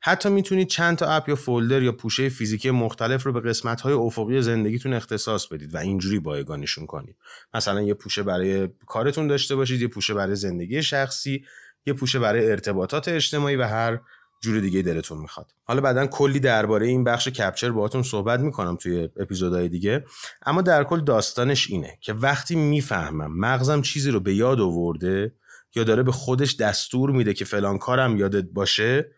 حتی 0.00 0.28
می‌تونید 0.28 0.68
چند 0.68 0.96
تا 0.96 1.06
اپ 1.06 1.28
یا 1.28 1.36
فولدر 1.36 1.82
یا 1.82 1.92
پوشه 1.92 2.28
فیزیکی 2.28 2.70
مختلف 2.70 3.22
رو 3.22 3.32
به 3.32 3.40
قسمت 3.40 3.80
های 3.80 3.92
افقی 3.92 4.42
زندگیتون 4.42 4.94
اختصاص 4.94 5.46
بدید 5.46 5.74
و 5.74 5.78
اینجوری 5.78 6.18
بایگانشون 6.18 6.86
کنید. 6.86 7.16
مثلا 7.54 7.82
یه 7.82 7.94
پوشه 7.94 8.22
برای 8.22 8.68
کارتون 8.86 9.26
داشته 9.26 9.56
باشید 9.56 9.82
یه 9.82 9.88
پوشه 9.88 10.14
برای 10.14 10.36
زندگی 10.36 10.82
شخصی 10.82 11.44
یه 11.86 11.92
پوشه 11.92 12.18
برای 12.18 12.50
ارتباطات 12.50 13.08
اجتماعی 13.08 13.56
و 13.56 13.62
هر 13.62 14.00
جور 14.40 14.60
دیگه 14.60 14.82
دلتون 14.82 15.18
می‌خواد. 15.18 15.46
حالا 15.62 15.80
بعدا 15.80 16.06
کلی 16.06 16.40
درباره 16.40 16.86
این 16.86 17.04
بخش 17.04 17.28
کپچر 17.28 17.70
باهاتون 17.70 18.02
صحبت 18.02 18.40
می‌کنم 18.40 18.76
توی 18.76 19.08
اپیزودهای 19.16 19.68
دیگه. 19.68 20.04
اما 20.46 20.62
در 20.62 20.84
کل 20.84 21.00
داستانش 21.00 21.70
اینه 21.70 21.98
که 22.00 22.12
وقتی 22.12 22.56
می‌فهمم 22.56 23.40
مغزم 23.40 23.82
چیزی 23.82 24.10
رو 24.10 24.20
به 24.20 24.34
یاد 24.34 24.60
آورده 24.60 25.34
یا 25.74 25.84
داره 25.84 26.02
به 26.02 26.12
خودش 26.12 26.56
دستور 26.56 27.10
میده 27.10 27.34
که 27.34 27.44
فلان 27.44 27.78
کارم 27.78 28.16
یادت 28.16 28.44
باشه 28.44 29.10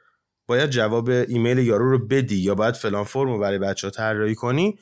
باید 0.47 0.71
جواب 0.71 1.09
ایمیل 1.09 1.59
یارو 1.59 1.91
رو 1.91 1.99
بدی 2.07 2.37
یا 2.37 2.55
باید 2.55 2.75
فلان 2.75 3.05
فرم 3.05 3.29
رو 3.29 3.39
برای 3.39 3.59
بچه 3.59 3.87
ها 3.87 3.91
طراحی 3.91 4.35
کنی. 4.35 4.79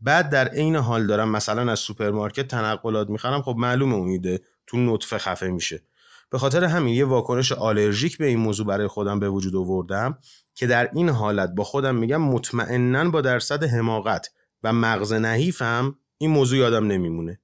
بعد 0.00 0.30
در 0.30 0.48
عین 0.48 0.76
حال 0.76 1.06
دارم 1.06 1.28
مثلا 1.28 1.72
از 1.72 1.78
سوپرمارکت 1.78 2.48
تنقلات 2.48 3.10
می‌خرم. 3.10 3.42
خب 3.42 3.54
معلومه 3.58 3.94
امیده 3.94 4.40
تو 4.66 4.76
نطفه 4.76 5.18
خفه 5.18 5.48
میشه. 5.48 5.82
به 6.30 6.38
خاطر 6.38 6.64
همین 6.64 6.94
یه 6.94 7.04
واکنش 7.04 7.52
آلرژیک 7.52 8.18
به 8.18 8.26
این 8.26 8.38
موضوع 8.38 8.66
برای 8.66 8.86
خودم 8.86 9.20
به 9.20 9.28
وجود 9.28 9.56
آوردم 9.56 10.18
که 10.54 10.66
در 10.66 10.90
این 10.94 11.08
حالت 11.08 11.50
با 11.50 11.64
خودم 11.64 11.94
میگم 11.94 12.22
مطمئنا 12.22 13.10
با 13.10 13.20
درصد 13.20 13.64
حماقت 13.64 14.30
و 14.62 14.72
مغز 14.72 15.12
نحیفم 15.12 15.98
این 16.18 16.30
موضوع 16.30 16.58
یادم 16.58 16.86
نمیمونه. 16.86 17.40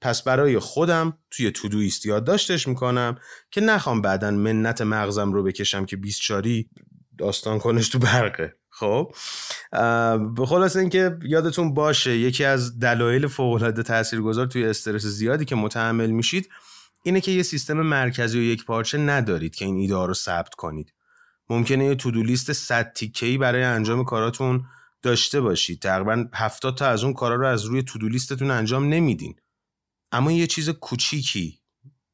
پس 0.00 0.22
برای 0.22 0.58
خودم 0.58 1.18
توی 1.30 1.50
تودویست 1.50 2.06
یادداشتش 2.06 2.68
می‌کنم 2.68 3.18
که 3.50 3.60
نخوام 3.60 4.02
بعدا 4.02 4.30
منت 4.30 4.82
مغزم 4.82 5.32
رو 5.32 5.42
بکشم 5.42 5.86
که 5.86 5.96
بیست 5.96 6.20
چاری 6.20 6.70
داستان 7.18 7.58
کنش 7.58 7.88
تو 7.88 7.98
برقه. 7.98 8.54
خب؟ 8.70 9.14
به 10.36 10.46
خلاص 10.46 10.76
اینکه 10.76 11.18
یادتون 11.22 11.74
باشه 11.74 12.16
یکی 12.16 12.44
از 12.44 12.78
دلایل 12.78 13.26
فوق 13.26 13.54
العاده 13.54 13.82
تاثیرگذار 13.82 14.46
توی 14.46 14.64
استرس 14.64 15.02
زیادی 15.02 15.44
که 15.44 15.54
متحمل 15.54 16.10
میشید 16.10 16.48
اینه 17.02 17.20
که 17.20 17.30
یه 17.30 17.42
سیستم 17.42 17.82
مرکزی 17.82 18.38
و 18.38 18.42
یک 18.42 18.64
پارچه 18.64 18.98
ندارید 18.98 19.54
که 19.54 19.64
این 19.64 19.76
ایده 19.76 20.06
رو 20.06 20.14
ثبت 20.14 20.54
کنید. 20.54 20.94
ممکنه 21.50 21.84
یه 21.84 21.94
تودو 21.94 22.22
لیست 22.22 22.52
100 22.52 22.92
تیکه‌ای 22.92 23.38
برای 23.38 23.62
انجام 23.62 24.04
کاراتون 24.04 24.64
داشته 25.02 25.40
باشید. 25.40 25.82
تقریبا 25.82 26.24
70 26.34 26.76
تا 26.76 26.86
از 26.86 27.04
اون 27.04 27.12
کارا 27.12 27.34
رو 27.34 27.46
از 27.46 27.64
روی 27.64 27.82
تودو 27.82 28.08
لیستتون 28.08 28.50
انجام 28.50 28.88
نمیدین. 28.88 29.36
اما 30.12 30.32
یه 30.32 30.46
چیز 30.46 30.70
کوچیکی 30.70 31.60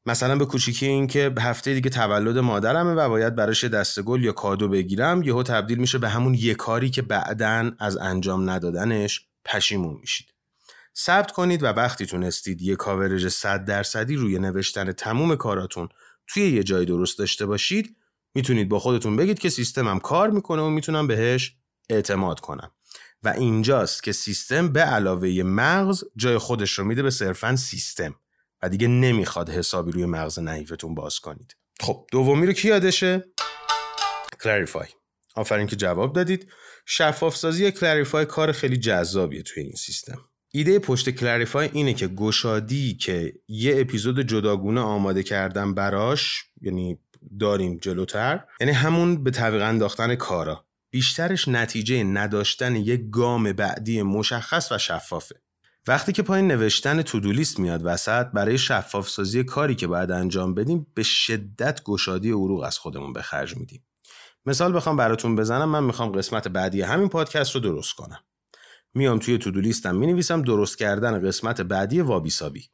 مثلا 0.05 0.35
به 0.35 0.45
کوچیکی 0.45 0.85
این 0.85 1.07
که 1.07 1.33
هفته 1.39 1.73
دیگه 1.73 1.89
تولد 1.89 2.37
مادرمه 2.37 2.93
و 2.93 3.09
باید 3.09 3.35
براش 3.35 3.63
دسته 3.63 4.01
گل 4.01 4.23
یا 4.23 4.31
کادو 4.31 4.67
بگیرم 4.67 5.23
یهو 5.23 5.43
تبدیل 5.43 5.77
میشه 5.77 5.97
به 5.97 6.09
همون 6.09 6.33
یه 6.33 6.53
کاری 6.53 6.89
که 6.89 7.01
بعدا 7.01 7.71
از 7.79 7.97
انجام 7.97 8.49
ندادنش 8.49 9.27
پشیمون 9.45 9.97
میشید. 10.01 10.34
ثبت 10.97 11.31
کنید 11.31 11.63
و 11.63 11.65
وقتی 11.65 12.05
تونستید 12.05 12.61
یه 12.61 12.75
کاورج 12.75 13.27
100 13.27 13.65
درصدی 13.65 14.15
روی 14.15 14.39
نوشتن 14.39 14.91
تموم 14.91 15.35
کاراتون 15.35 15.89
توی 16.27 16.51
یه 16.51 16.63
جای 16.63 16.85
درست 16.85 17.19
داشته 17.19 17.45
باشید 17.45 17.95
می‌تونید 18.35 18.69
با 18.69 18.79
خودتون 18.79 19.15
بگید 19.15 19.39
که 19.39 19.49
سیستمم 19.49 19.99
کار 19.99 20.29
می‌کنه 20.29 20.61
و 20.61 20.69
می‌تونم 20.69 21.07
بهش 21.07 21.55
اعتماد 21.89 22.39
کنم. 22.39 22.71
و 23.23 23.29
اینجاست 23.29 24.03
که 24.03 24.11
سیستم 24.11 24.73
به 24.73 24.81
علاوه 24.81 25.43
مغز 25.45 26.03
جای 26.15 26.37
خودش 26.37 26.71
رو 26.71 26.85
میده 26.85 27.03
به 27.03 27.09
صرفا 27.09 27.55
سیستم 27.55 28.15
و 28.61 28.69
دیگه 28.69 28.87
نمی‌خواد 28.87 29.49
حسابی 29.49 29.91
روی 29.91 30.05
مغز 30.05 30.39
نحیفتون 30.39 30.95
باز 30.95 31.19
کنید. 31.19 31.55
خب 31.79 32.07
دومی 32.11 32.47
رو 32.47 32.53
کی 32.53 32.67
یادشه؟ 32.67 33.25
clarify 34.43 34.87
آفرین 35.35 35.67
که 35.67 35.75
جواب 35.75 36.13
دادید. 36.13 36.51
شفاف 36.85 37.35
سازی 37.35 37.71
clarify 37.71 38.25
کار 38.25 38.51
خیلی 38.51 38.77
جذابیه 38.77 39.43
توی 39.43 39.63
این 39.63 39.75
سیستم. 39.75 40.29
ایده 40.55 40.79
پشت 40.79 41.09
clarify 41.09 41.69
اینه 41.73 41.93
که 41.93 42.07
گشادی 42.07 42.93
که 42.93 43.33
یه 43.47 43.81
اپیزود 43.81 44.19
جداگونه 44.19 44.81
آماده 44.81 45.23
کردن 45.23 45.73
براش 45.73 46.43
یعنی 46.61 46.97
داریم 47.39 47.77
جلوتر 47.77 48.43
یعنی 48.59 48.73
همون 48.73 49.23
به 49.23 49.31
تعویق 49.31 49.61
انداختن 49.61 50.15
کارا. 50.15 50.65
بیشترش 50.89 51.47
نتیجه 51.47 52.03
نداشتن 52.03 52.75
یک 52.75 53.09
گام 53.11 53.53
بعدی 53.53 54.01
مشخص 54.01 54.71
و 54.71 54.77
شفافه. 54.77 55.35
وقتی 55.87 56.11
که 56.11 56.23
پایین 56.23 56.47
نوشتن 56.47 57.01
تودولیست 57.01 57.59
میاد 57.59 57.81
وسط 57.83 58.25
برای 58.25 58.57
شفاف 58.57 59.09
سازی 59.09 59.43
کاری 59.43 59.75
که 59.75 59.87
باید 59.87 60.11
انجام 60.11 60.53
بدیم 60.53 60.87
به 60.93 61.03
شدت 61.03 61.83
گشادی 61.83 62.31
عروق 62.31 62.63
از 62.63 62.77
خودمون 62.77 63.13
به 63.13 63.21
خرج 63.21 63.57
میدیم. 63.57 63.83
مثال 64.45 64.75
بخوام 64.75 64.97
براتون 64.97 65.35
بزنم 65.35 65.69
من 65.69 65.83
می‌خوام 65.83 66.11
قسمت 66.11 66.47
بعدی 66.47 66.81
همین 66.81 67.09
پادکست 67.09 67.55
رو 67.55 67.61
درست 67.61 67.93
کنم. 67.93 68.19
میام 68.95 69.19
توی 69.19 69.37
تودو 69.37 69.61
لیستم 69.61 69.95
می‌نویسم 69.95 70.41
درست 70.41 70.77
کردن 70.77 71.27
قسمت 71.27 71.61
بعدی 71.61 72.01
وابیسابی. 72.01 72.69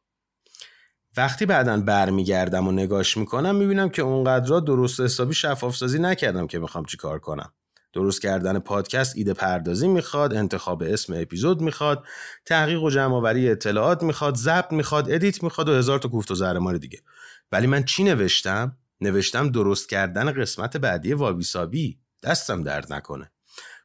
وقتی 1.18 1.46
بعدا 1.46 1.78
برمیگردم 1.78 2.68
و 2.68 2.72
نگاش 2.72 3.18
می‌کنم 3.18 3.56
می‌بینم 3.56 3.90
که 3.90 4.02
اونقدر 4.02 4.60
درست 4.60 5.00
حسابی 5.00 5.34
شفاف 5.34 5.76
سازی 5.76 6.00
نکردم 6.00 6.48
که 6.48 6.60
می‌خوام 6.60 6.86
چیکار 6.86 7.20
کنم. 7.20 7.54
درست 7.94 8.22
کردن 8.22 8.60
پادکست 8.60 9.18
ایده 9.18 9.34
پردازی 9.34 9.88
می‌خواد 9.88 10.34
انتخاب 10.34 10.84
اسم 10.84 11.14
اپیزود 11.18 11.62
می‌خواد 11.62 12.04
تحقیق 12.46 12.84
و 12.84 12.90
جمعآوری 12.90 13.50
اطلاعات 13.50 14.04
می‌خواد 14.04 14.36
ضبط 14.36 14.74
می‌خواد 14.74 15.12
edit 15.12 15.44
می‌خواد 15.44 15.70
و 15.70 15.74
هزار 15.74 16.00
تا 16.00 16.10
کوفت 16.10 16.32
و 16.32 16.36
زهرمار 16.36 16.78
دیگه. 16.78 17.00
ولی 17.52 17.68
من 17.68 17.84
چی 17.84 18.04
نوشتم؟ 18.04 18.78
نوشتم 19.02 19.50
درست 19.50 19.90
کردن 19.90 20.32
قسمت 20.32 20.78
بعدی 20.78 21.14
وابیسابی. 21.14 22.00
دستم 22.24 22.64
درد 22.64 22.94
نکنه. 22.94 23.32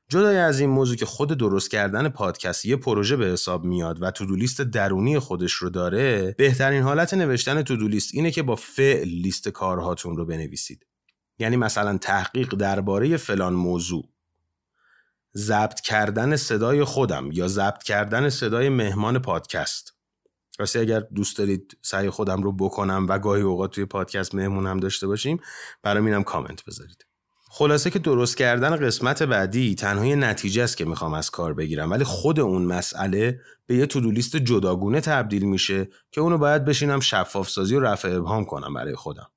جدای 0.09 0.37
از 0.37 0.61
این 0.61 0.71
موضوع 0.71 0.97
که 0.97 1.07
خود 1.07 1.33
درست 1.33 1.71
کردن 1.71 2.09
پادکست 2.09 2.67
یه 2.67 2.77
پروژه 2.77 3.17
به 3.17 3.27
حساب 3.27 3.65
میاد 3.65 4.03
و 4.03 4.11
to-do 4.11 4.37
list 4.37 4.61
درونی 4.61 5.19
خودش 5.19 5.53
رو 5.53 5.71
داره 5.71 6.35
بهترین 6.39 6.83
حالت 6.83 7.15
نوشتن 7.15 7.63
to-do 7.63 7.89
list 7.89 8.11
اینه 8.15 8.31
که 8.31 8.43
با 8.43 8.57
فعل 8.57 9.09
لیست 9.09 9.49
کارهاتون 9.49 10.17
رو 10.17 10.27
بنویسید. 10.27 10.87
یعنی 11.39 11.57
مثلا 11.57 11.99
تحقیق 11.99 12.55
درباره 12.55 13.17
فلان 13.17 13.55
موضوع. 13.55 14.09
ضبط 15.37 15.81
کردن 15.81 16.37
صدای 16.37 16.85
خودم 16.85 17.33
یا 17.33 17.49
ضبط 17.49 17.83
کردن 17.83 18.29
صدای 18.29 18.69
مهمان 18.69 19.19
پادکست. 19.19 19.93
راستی 20.59 20.79
اگر 20.79 21.01
دوست 21.01 21.39
دارید 21.39 21.79
سعی 21.83 22.11
خودم 22.11 22.43
رو 22.43 22.53
بکنم 22.53 23.07
و 23.09 23.19
گاهی 23.19 23.43
اوقات 23.43 23.73
توی 23.73 23.85
پادکست 23.85 24.35
مهمون 24.35 24.67
هم 24.67 24.81
داشته 24.81 25.07
باشیم 25.07 25.41
برای 25.83 26.25
کامنت 26.25 26.65
بذارید. 26.65 27.07
خلاصه 27.59 27.91
که 27.91 27.99
درست 27.99 28.37
کردن 28.37 28.77
قسمت 28.77 29.23
بعدی 29.23 29.75
تنها 29.75 30.05
نتیجه 30.05 30.63
است 30.63 30.77
که 30.77 30.85
می‌خوام 30.85 31.15
از 31.15 31.31
کار 31.31 31.55
بگیرم 31.55 31.91
ولی 31.91 32.05
خود 32.05 32.41
اون 32.41 32.63
مسئله 32.63 33.41
به 33.67 33.77
یه 33.77 33.87
تودو 33.87 34.11
لیست 34.11 34.37
جداگونه 34.37 35.01
تبدیل 35.01 35.45
میشه 35.45 35.89
که 36.11 36.21
اونو 36.21 36.39
باید 36.39 36.65
بشینم 36.65 37.01
شفاف 37.01 37.49
سازی 37.49 37.77
و 37.77 37.81
رفع 37.81 38.09
ابهام 38.09 38.45
کنم 38.45 38.75
برای 38.75 38.95
خودم. 38.95 39.31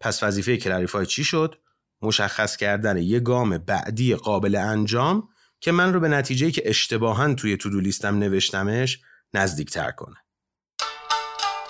پس 0.00 0.22
وظیفه 0.22 0.56
کلریفای 0.56 1.06
چی 1.06 1.24
شد؟ 1.24 1.54
مشخص 2.02 2.56
کردن 2.56 2.96
یه 2.96 3.20
گام 3.20 3.58
بعدی 3.58 4.14
قابل 4.14 4.54
انجام 4.54 5.28
که 5.60 5.72
من 5.72 5.92
رو 5.92 6.00
به 6.00 6.08
نتیجه 6.08 6.50
که 6.50 6.62
اشتباها 6.64 7.34
توی 7.34 7.56
تودو 7.56 7.80
لیستم 7.80 8.18
نوشتمش 8.18 9.00
نزدیکتر 9.34 9.90
کنه. 9.90 10.16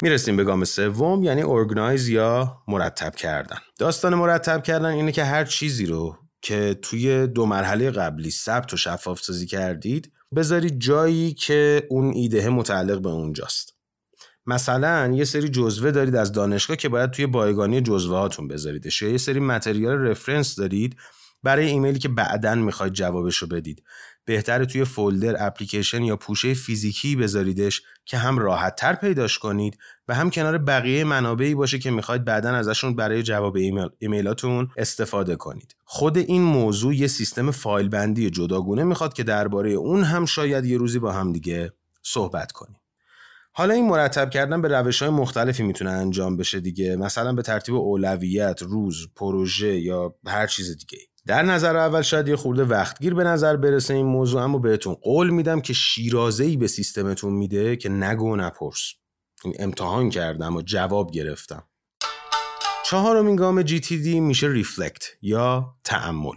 می‌رسیم 0.03 0.37
به 0.37 0.45
گام 0.45 0.65
سوم 0.65 1.23
یعنی 1.23 1.43
ارگنایز 1.43 2.09
یا 2.09 2.63
مرتب 2.69 3.15
کردن. 3.15 3.57
داستان 3.79 4.15
مرتب 4.15 4.63
کردن 4.63 4.85
اینه 4.85 5.13
که 5.13 5.25
هر 5.25 5.45
چیزی 5.45 5.87
رو 5.87 6.19
که 6.41 6.79
توی 6.83 7.27
دو 7.27 7.47
مرحله 7.47 7.91
قبلی 7.91 8.31
ثبت 8.31 8.75
و 8.75 8.77
شفاف 8.77 9.21
سازی 9.21 9.47
کردید 9.47 10.13
بذارید 10.37 10.79
جایی 10.79 11.35
که 11.35 11.87
اون 11.91 12.13
ایده 12.15 12.49
متعلق 12.49 13.03
به 13.03 13.09
اونجاست. 13.09 13.75
مثلا 14.47 15.13
یه 15.15 15.25
سری 15.25 15.49
جزوه 15.49 15.91
دارید 15.91 16.17
از 16.17 16.33
دانشگاه 16.33 16.77
که 16.77 16.89
باید 16.89 17.11
توی 17.11 17.27
بایگانی 17.27 17.81
جزوه 17.81 18.17
هاتون 18.17 18.49
بذاریدش 18.49 19.03
یه 19.03 19.19
سری 19.19 19.41
material 19.41 19.99
reference 19.99 20.57
دارید 20.57 20.97
برای 21.43 21.67
ایمیلی 21.67 21.99
که 21.99 22.09
بعدا 22.09 22.55
می‌خواید 22.55 22.93
جوابش 22.93 23.37
رو 23.37 23.49
بدید. 23.49 23.83
بهتره 24.25 24.67
توی 24.67 24.85
folder 24.85 25.47
اپلیکیشن 25.47 26.03
یا 26.03 26.17
پوشه 26.17 26.55
فیزیکی 26.55 27.17
بذاریدش 27.17 27.83
که 28.05 28.19
هم 28.19 28.39
راحت 28.39 28.77
تر 28.77 28.95
پیداش 28.95 29.39
کنید 29.39 29.79
و 30.09 30.15
هم 30.15 30.31
کنار 30.31 30.59
بقیه 30.59 31.05
منابعی 31.05 31.55
باشه 31.55 31.79
که 31.79 31.91
می‌خواید 31.91 32.25
بعدا 32.25 32.51
ازشون 32.51 32.97
برای 32.97 33.23
جواب 33.23 33.57
ایمیل، 33.57 33.89
ایمیلاتون 33.99 34.69
استفاده 34.77 35.37
کنید. 35.37 35.77
خود 35.85 36.19
این 36.19 36.43
موضوع 36.43 36.95
یه 36.95 37.07
سیستم 37.07 37.51
فایل 37.51 37.89
بندی 37.89 38.31
جداگونه 38.31 38.85
می‌خواد 38.85 39.13
که 39.13 39.23
درباره 39.23 39.71
اون 39.71 40.05
هم 40.05 40.25
شاید 40.25 40.65
یه 40.65 40.79
روزی 40.79 40.99
با 40.99 41.13
هم 41.13 41.33
دیگه 41.33 41.73
صحبت 42.03 42.53
کنیم. 42.53 42.77
حالا 43.53 43.75
این 43.75 43.89
مرتب 43.89 44.31
کردن 44.31 44.63
به 44.63 44.69
روش 44.69 45.03
های 45.03 45.11
مختلفی 45.11 45.63
می‌تونه 45.63 45.91
انجام 45.91 46.37
بشه 46.37 46.61
دیگه. 46.61 46.97
مثلا 46.97 47.33
به 47.33 47.43
ترتیب 47.43 47.75
اولویت، 47.75 48.63
روز، 48.63 49.09
پروژه 49.17 49.81
یا 49.81 50.15
هر 50.27 50.47
چیز 50.47 50.77
دیگه 50.77 50.99
در 51.27 51.43
نظر 51.43 51.77
اول 51.77 52.03
شاید 52.03 52.29
یه 52.29 52.37
خورده 52.37 52.65
وقتگیر 52.65 53.15
به 53.15 53.25
نظر 53.25 53.57
برسه 53.57 53.95
این 53.95 54.07
موضوع 54.07 54.43
اما 54.43 54.59
بهتون 54.59 54.95
قول 54.95 55.31
میدم 55.31 55.61
که 55.61 55.73
شیرازه 55.73 56.45
ای 56.45 56.57
به 56.57 56.67
سیستمتون 56.67 57.33
میده 57.33 57.77
که 57.77 57.89
نگو 57.89 58.37
نپرس. 58.37 58.93
این 59.45 59.55
امتحان 59.59 60.11
کردم 60.11 60.57
و 60.57 60.63
جواب 60.63 61.11
گرفتم. 61.11 61.69
چهارمین 62.85 63.37
گام 63.37 63.63
GTD 63.63 64.07
میشه 64.07 64.49
ریفلکت 64.49 65.05
یا 65.23 65.77
تعمل 65.85 66.37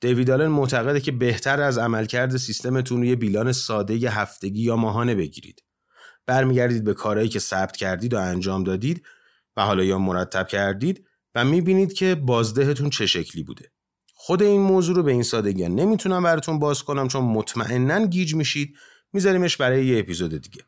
دیوید 0.00 0.30
آلن 0.30 0.46
معتقده 0.46 1.00
که 1.00 1.12
بهتر 1.12 1.60
از 1.60 1.78
عملکرد 1.78 2.36
سیستمتون 2.36 2.98
روی 2.98 3.16
بیلان 3.16 3.52
ساده 3.52 3.96
ی 3.96 4.06
هفتگی 4.06 4.62
یا 4.62 4.76
ماهانه 4.76 5.14
بگیرید. 5.14 5.62
برمیگردید 6.26 6.84
به 6.84 6.94
کارهایی 6.94 7.28
که 7.28 7.38
ثبت 7.38 7.76
کردید 7.76 8.14
و 8.14 8.18
انجام 8.18 8.64
دادید 8.64 9.02
و 9.56 9.62
حالا 9.62 9.84
یا 9.84 9.98
مرتب 9.98 10.48
کردید 10.48 11.06
و 11.34 11.44
می‌بینید 11.44 11.92
که 11.92 12.14
بازدهتون 12.14 12.90
چه 12.90 13.06
شکلی 13.06 13.42
بوده. 13.42 13.72
خود 14.26 14.42
این 14.42 14.60
موضوع 14.60 14.96
رو 14.96 15.02
به 15.02 15.12
این 15.12 15.22
سادگی 15.22 15.68
نمی‌تونم 15.68 16.22
براتون 16.22 16.58
باز 16.58 16.82
کنم 16.82 17.08
چون 17.08 17.24
مطمئنا 17.24 18.06
گیج 18.06 18.34
میشید. 18.34 18.76
میذاریمش 19.12 19.56
برای 19.56 19.86
یه 19.86 19.98
اپیزود 19.98 20.42
دیگه. 20.42 20.62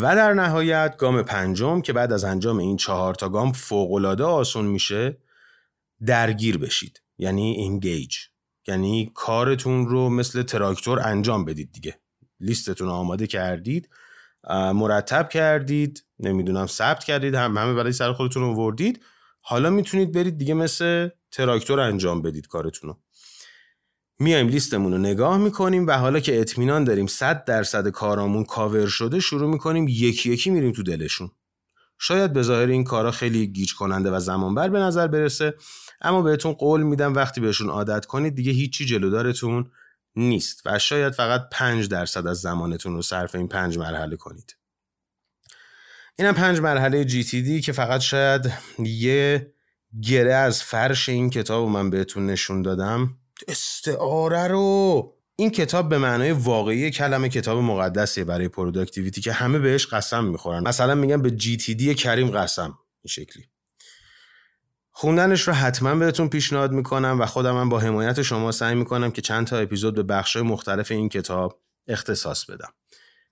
و 0.00 0.16
در 0.16 0.32
نهایت 0.32 0.96
گام 0.98 1.22
پنجم 1.22 1.80
که 1.80 1.92
بعد 1.92 2.12
از 2.12 2.24
انجام 2.24 2.58
این 2.58 2.76
چهار 2.76 3.14
تا 3.14 3.28
گام 3.28 3.52
فوقالعاده 3.52 4.24
آسون 4.24 4.66
میشه 4.66 5.18
درگیر 6.06 6.58
بشید. 6.58 7.02
یعنی 7.18 7.64
انگیج 7.64 8.16
یعنی 8.68 9.10
کارتون 9.14 9.88
رو 9.88 10.08
مثل 10.08 10.42
تراکتور 10.42 11.00
انجام 11.00 11.44
بدید 11.44 11.72
دیگه. 11.72 12.00
لیستتون 12.40 12.88
آماده 12.88 13.26
کردید 13.26 13.88
مرتب 14.50 15.28
کردید 15.28 16.04
نمی‌دونم 16.18 16.66
ثبت 16.66 17.04
کردید 17.04 17.34
هم 17.34 17.56
همه 17.56 17.74
برای 17.74 17.92
سر 17.92 18.12
خودتون 18.12 18.42
رو 18.42 18.54
وردید 18.54 19.02
حالا 19.40 19.70
می‌تونید 19.70 20.12
برید 20.12 20.38
دیگه 20.38 20.54
مثل 20.54 21.08
تراکتور 21.32 21.80
انجام 21.80 22.22
بدید 22.22 22.46
کارتون 22.46 22.90
رو 22.90 22.98
میایم 24.18 24.48
لیستمون 24.48 24.92
رو 24.92 24.98
نگاه 24.98 25.38
می‌کنیم 25.38 25.86
و 25.86 25.92
حالا 25.92 26.20
که 26.20 26.40
اطمینان 26.40 26.84
داریم 26.84 27.06
100 27.06 27.44
درصد 27.44 27.88
کارامون 27.88 28.44
کاور 28.44 28.86
شده 28.86 29.20
شروع 29.20 29.50
می‌کنیم 29.50 29.86
یکی 29.88 30.32
یکی 30.32 30.50
میریم 30.50 30.72
تو 30.72 30.82
دلشون. 30.82 31.30
شاید 31.98 32.32
به 32.32 32.42
ظاهر 32.42 32.66
این 32.66 32.84
کارا 32.84 33.10
خیلی 33.10 33.46
گیج 33.46 33.74
کننده 33.74 34.10
و 34.10 34.20
زمانبر 34.20 34.68
به 34.68 34.78
نظر 34.78 35.06
برسه 35.06 35.54
اما 36.00 36.22
بهتون 36.22 36.52
قول 36.52 36.82
میدم 36.82 37.14
وقتی 37.14 37.40
بهشون 37.40 37.70
عادت 37.70 38.06
کنید 38.06 38.34
دیگه 38.34 38.52
هیچی 38.52 38.86
جلودارتون 38.86 39.70
نیست 40.16 40.62
و 40.66 40.78
شاید 40.78 41.12
فقط 41.12 41.42
5 41.52 41.88
درصد 41.88 42.26
از 42.26 42.40
زمانتون 42.40 42.94
رو 42.94 43.02
صرف 43.02 43.34
این 43.34 43.48
پنج 43.48 43.78
مرحله 43.78 44.16
کنید. 44.16 44.56
اینم 46.16 46.34
پنج 46.34 46.60
مرحله 46.60 47.08
GTD 47.08 47.64
که 47.64 47.72
فقط 47.72 48.00
شاید 48.00 48.52
یه 48.78 49.52
گره 50.02 50.34
از 50.34 50.62
فرش 50.62 51.08
این 51.08 51.30
کتاب 51.30 51.68
من 51.68 51.90
بهتون 51.90 52.26
نشون 52.26 52.62
دادم. 52.62 53.16
استعاره 53.48 54.48
رو! 54.48 55.16
این 55.36 55.50
کتاب 55.50 55.88
به 55.88 55.98
معنای 55.98 56.32
واقعی 56.32 56.90
کلمه 56.90 57.28
کتاب 57.28 57.58
مقدسیه 57.58 58.24
برای 58.24 58.48
productivity 58.48 59.20
که 59.20 59.32
همه 59.32 59.58
بهش 59.58 59.86
قسم 59.86 60.24
می‌خورن. 60.24 60.68
مثلا 60.68 60.94
میگن 60.94 61.22
به 61.22 61.30
GTD 61.30 61.94
کریم 61.94 62.30
قسم. 62.30 62.78
این 63.02 63.08
شکلی. 63.08 63.44
خوندنش 64.90 65.48
رو 65.48 65.54
حتما 65.54 65.94
بهتون 65.94 66.28
پیشنهاد 66.28 66.72
می‌کنم 66.72 67.20
و 67.20 67.26
خودم 67.26 67.56
هم 67.56 67.68
با 67.68 67.78
حمایت 67.78 68.22
شما 68.22 68.52
سعی 68.52 68.74
می‌کنم 68.74 69.10
که 69.10 69.22
چند 69.22 69.46
تا 69.46 69.58
اپیزود 69.58 69.94
به 69.94 70.02
بخش 70.02 70.36
مختلف 70.36 70.90
این 70.90 71.08
کتاب 71.08 71.60
اختصاص 71.88 72.44
بدم. 72.44 72.72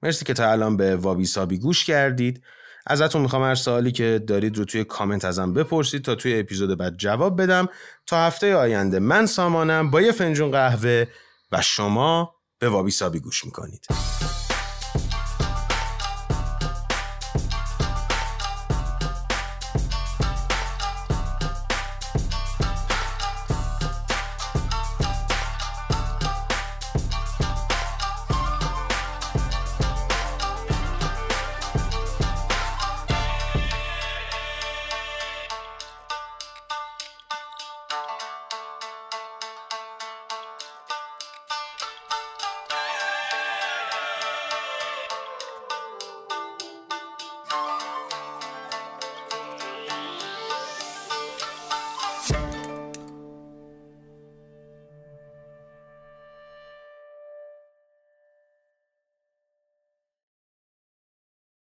مرسی 0.03 0.25
که 0.25 0.35
تا 0.35 0.51
الان 0.51 0.77
به 0.77 0.97
وابی 0.97 1.25
سابی 1.25 1.59
گوش 1.59 1.85
کردید. 1.85 2.43
ازتون 2.89 3.23
می‌خوام 3.23 3.43
هر 3.43 3.55
سوالی 3.55 3.93
که 3.93 4.25
دارید 4.27 4.59
رو 4.59 4.65
توی 4.65 4.85
کامنت 4.85 5.25
ازم 5.25 5.53
بپرسید 5.55 6.03
تا 6.03 6.15
توی 6.15 6.39
اپیزود 6.39 6.79
بعد 6.79 6.97
جواب 6.97 7.43
بدم. 7.43 7.69
تا 8.07 8.17
هفته 8.17 8.57
آینده 8.57 8.99
من 8.99 9.27
سامانم 9.27 9.91
با 9.91 10.01
یه 10.01 10.13
فنجون 10.13 10.51
قهوه 10.51 11.07
و 11.53 11.63
شما 11.63 12.35
به 12.59 12.69
وابی 12.69 12.91
سابی 12.91 13.21
گوش 13.21 13.45
می‌کنید. 13.45 13.87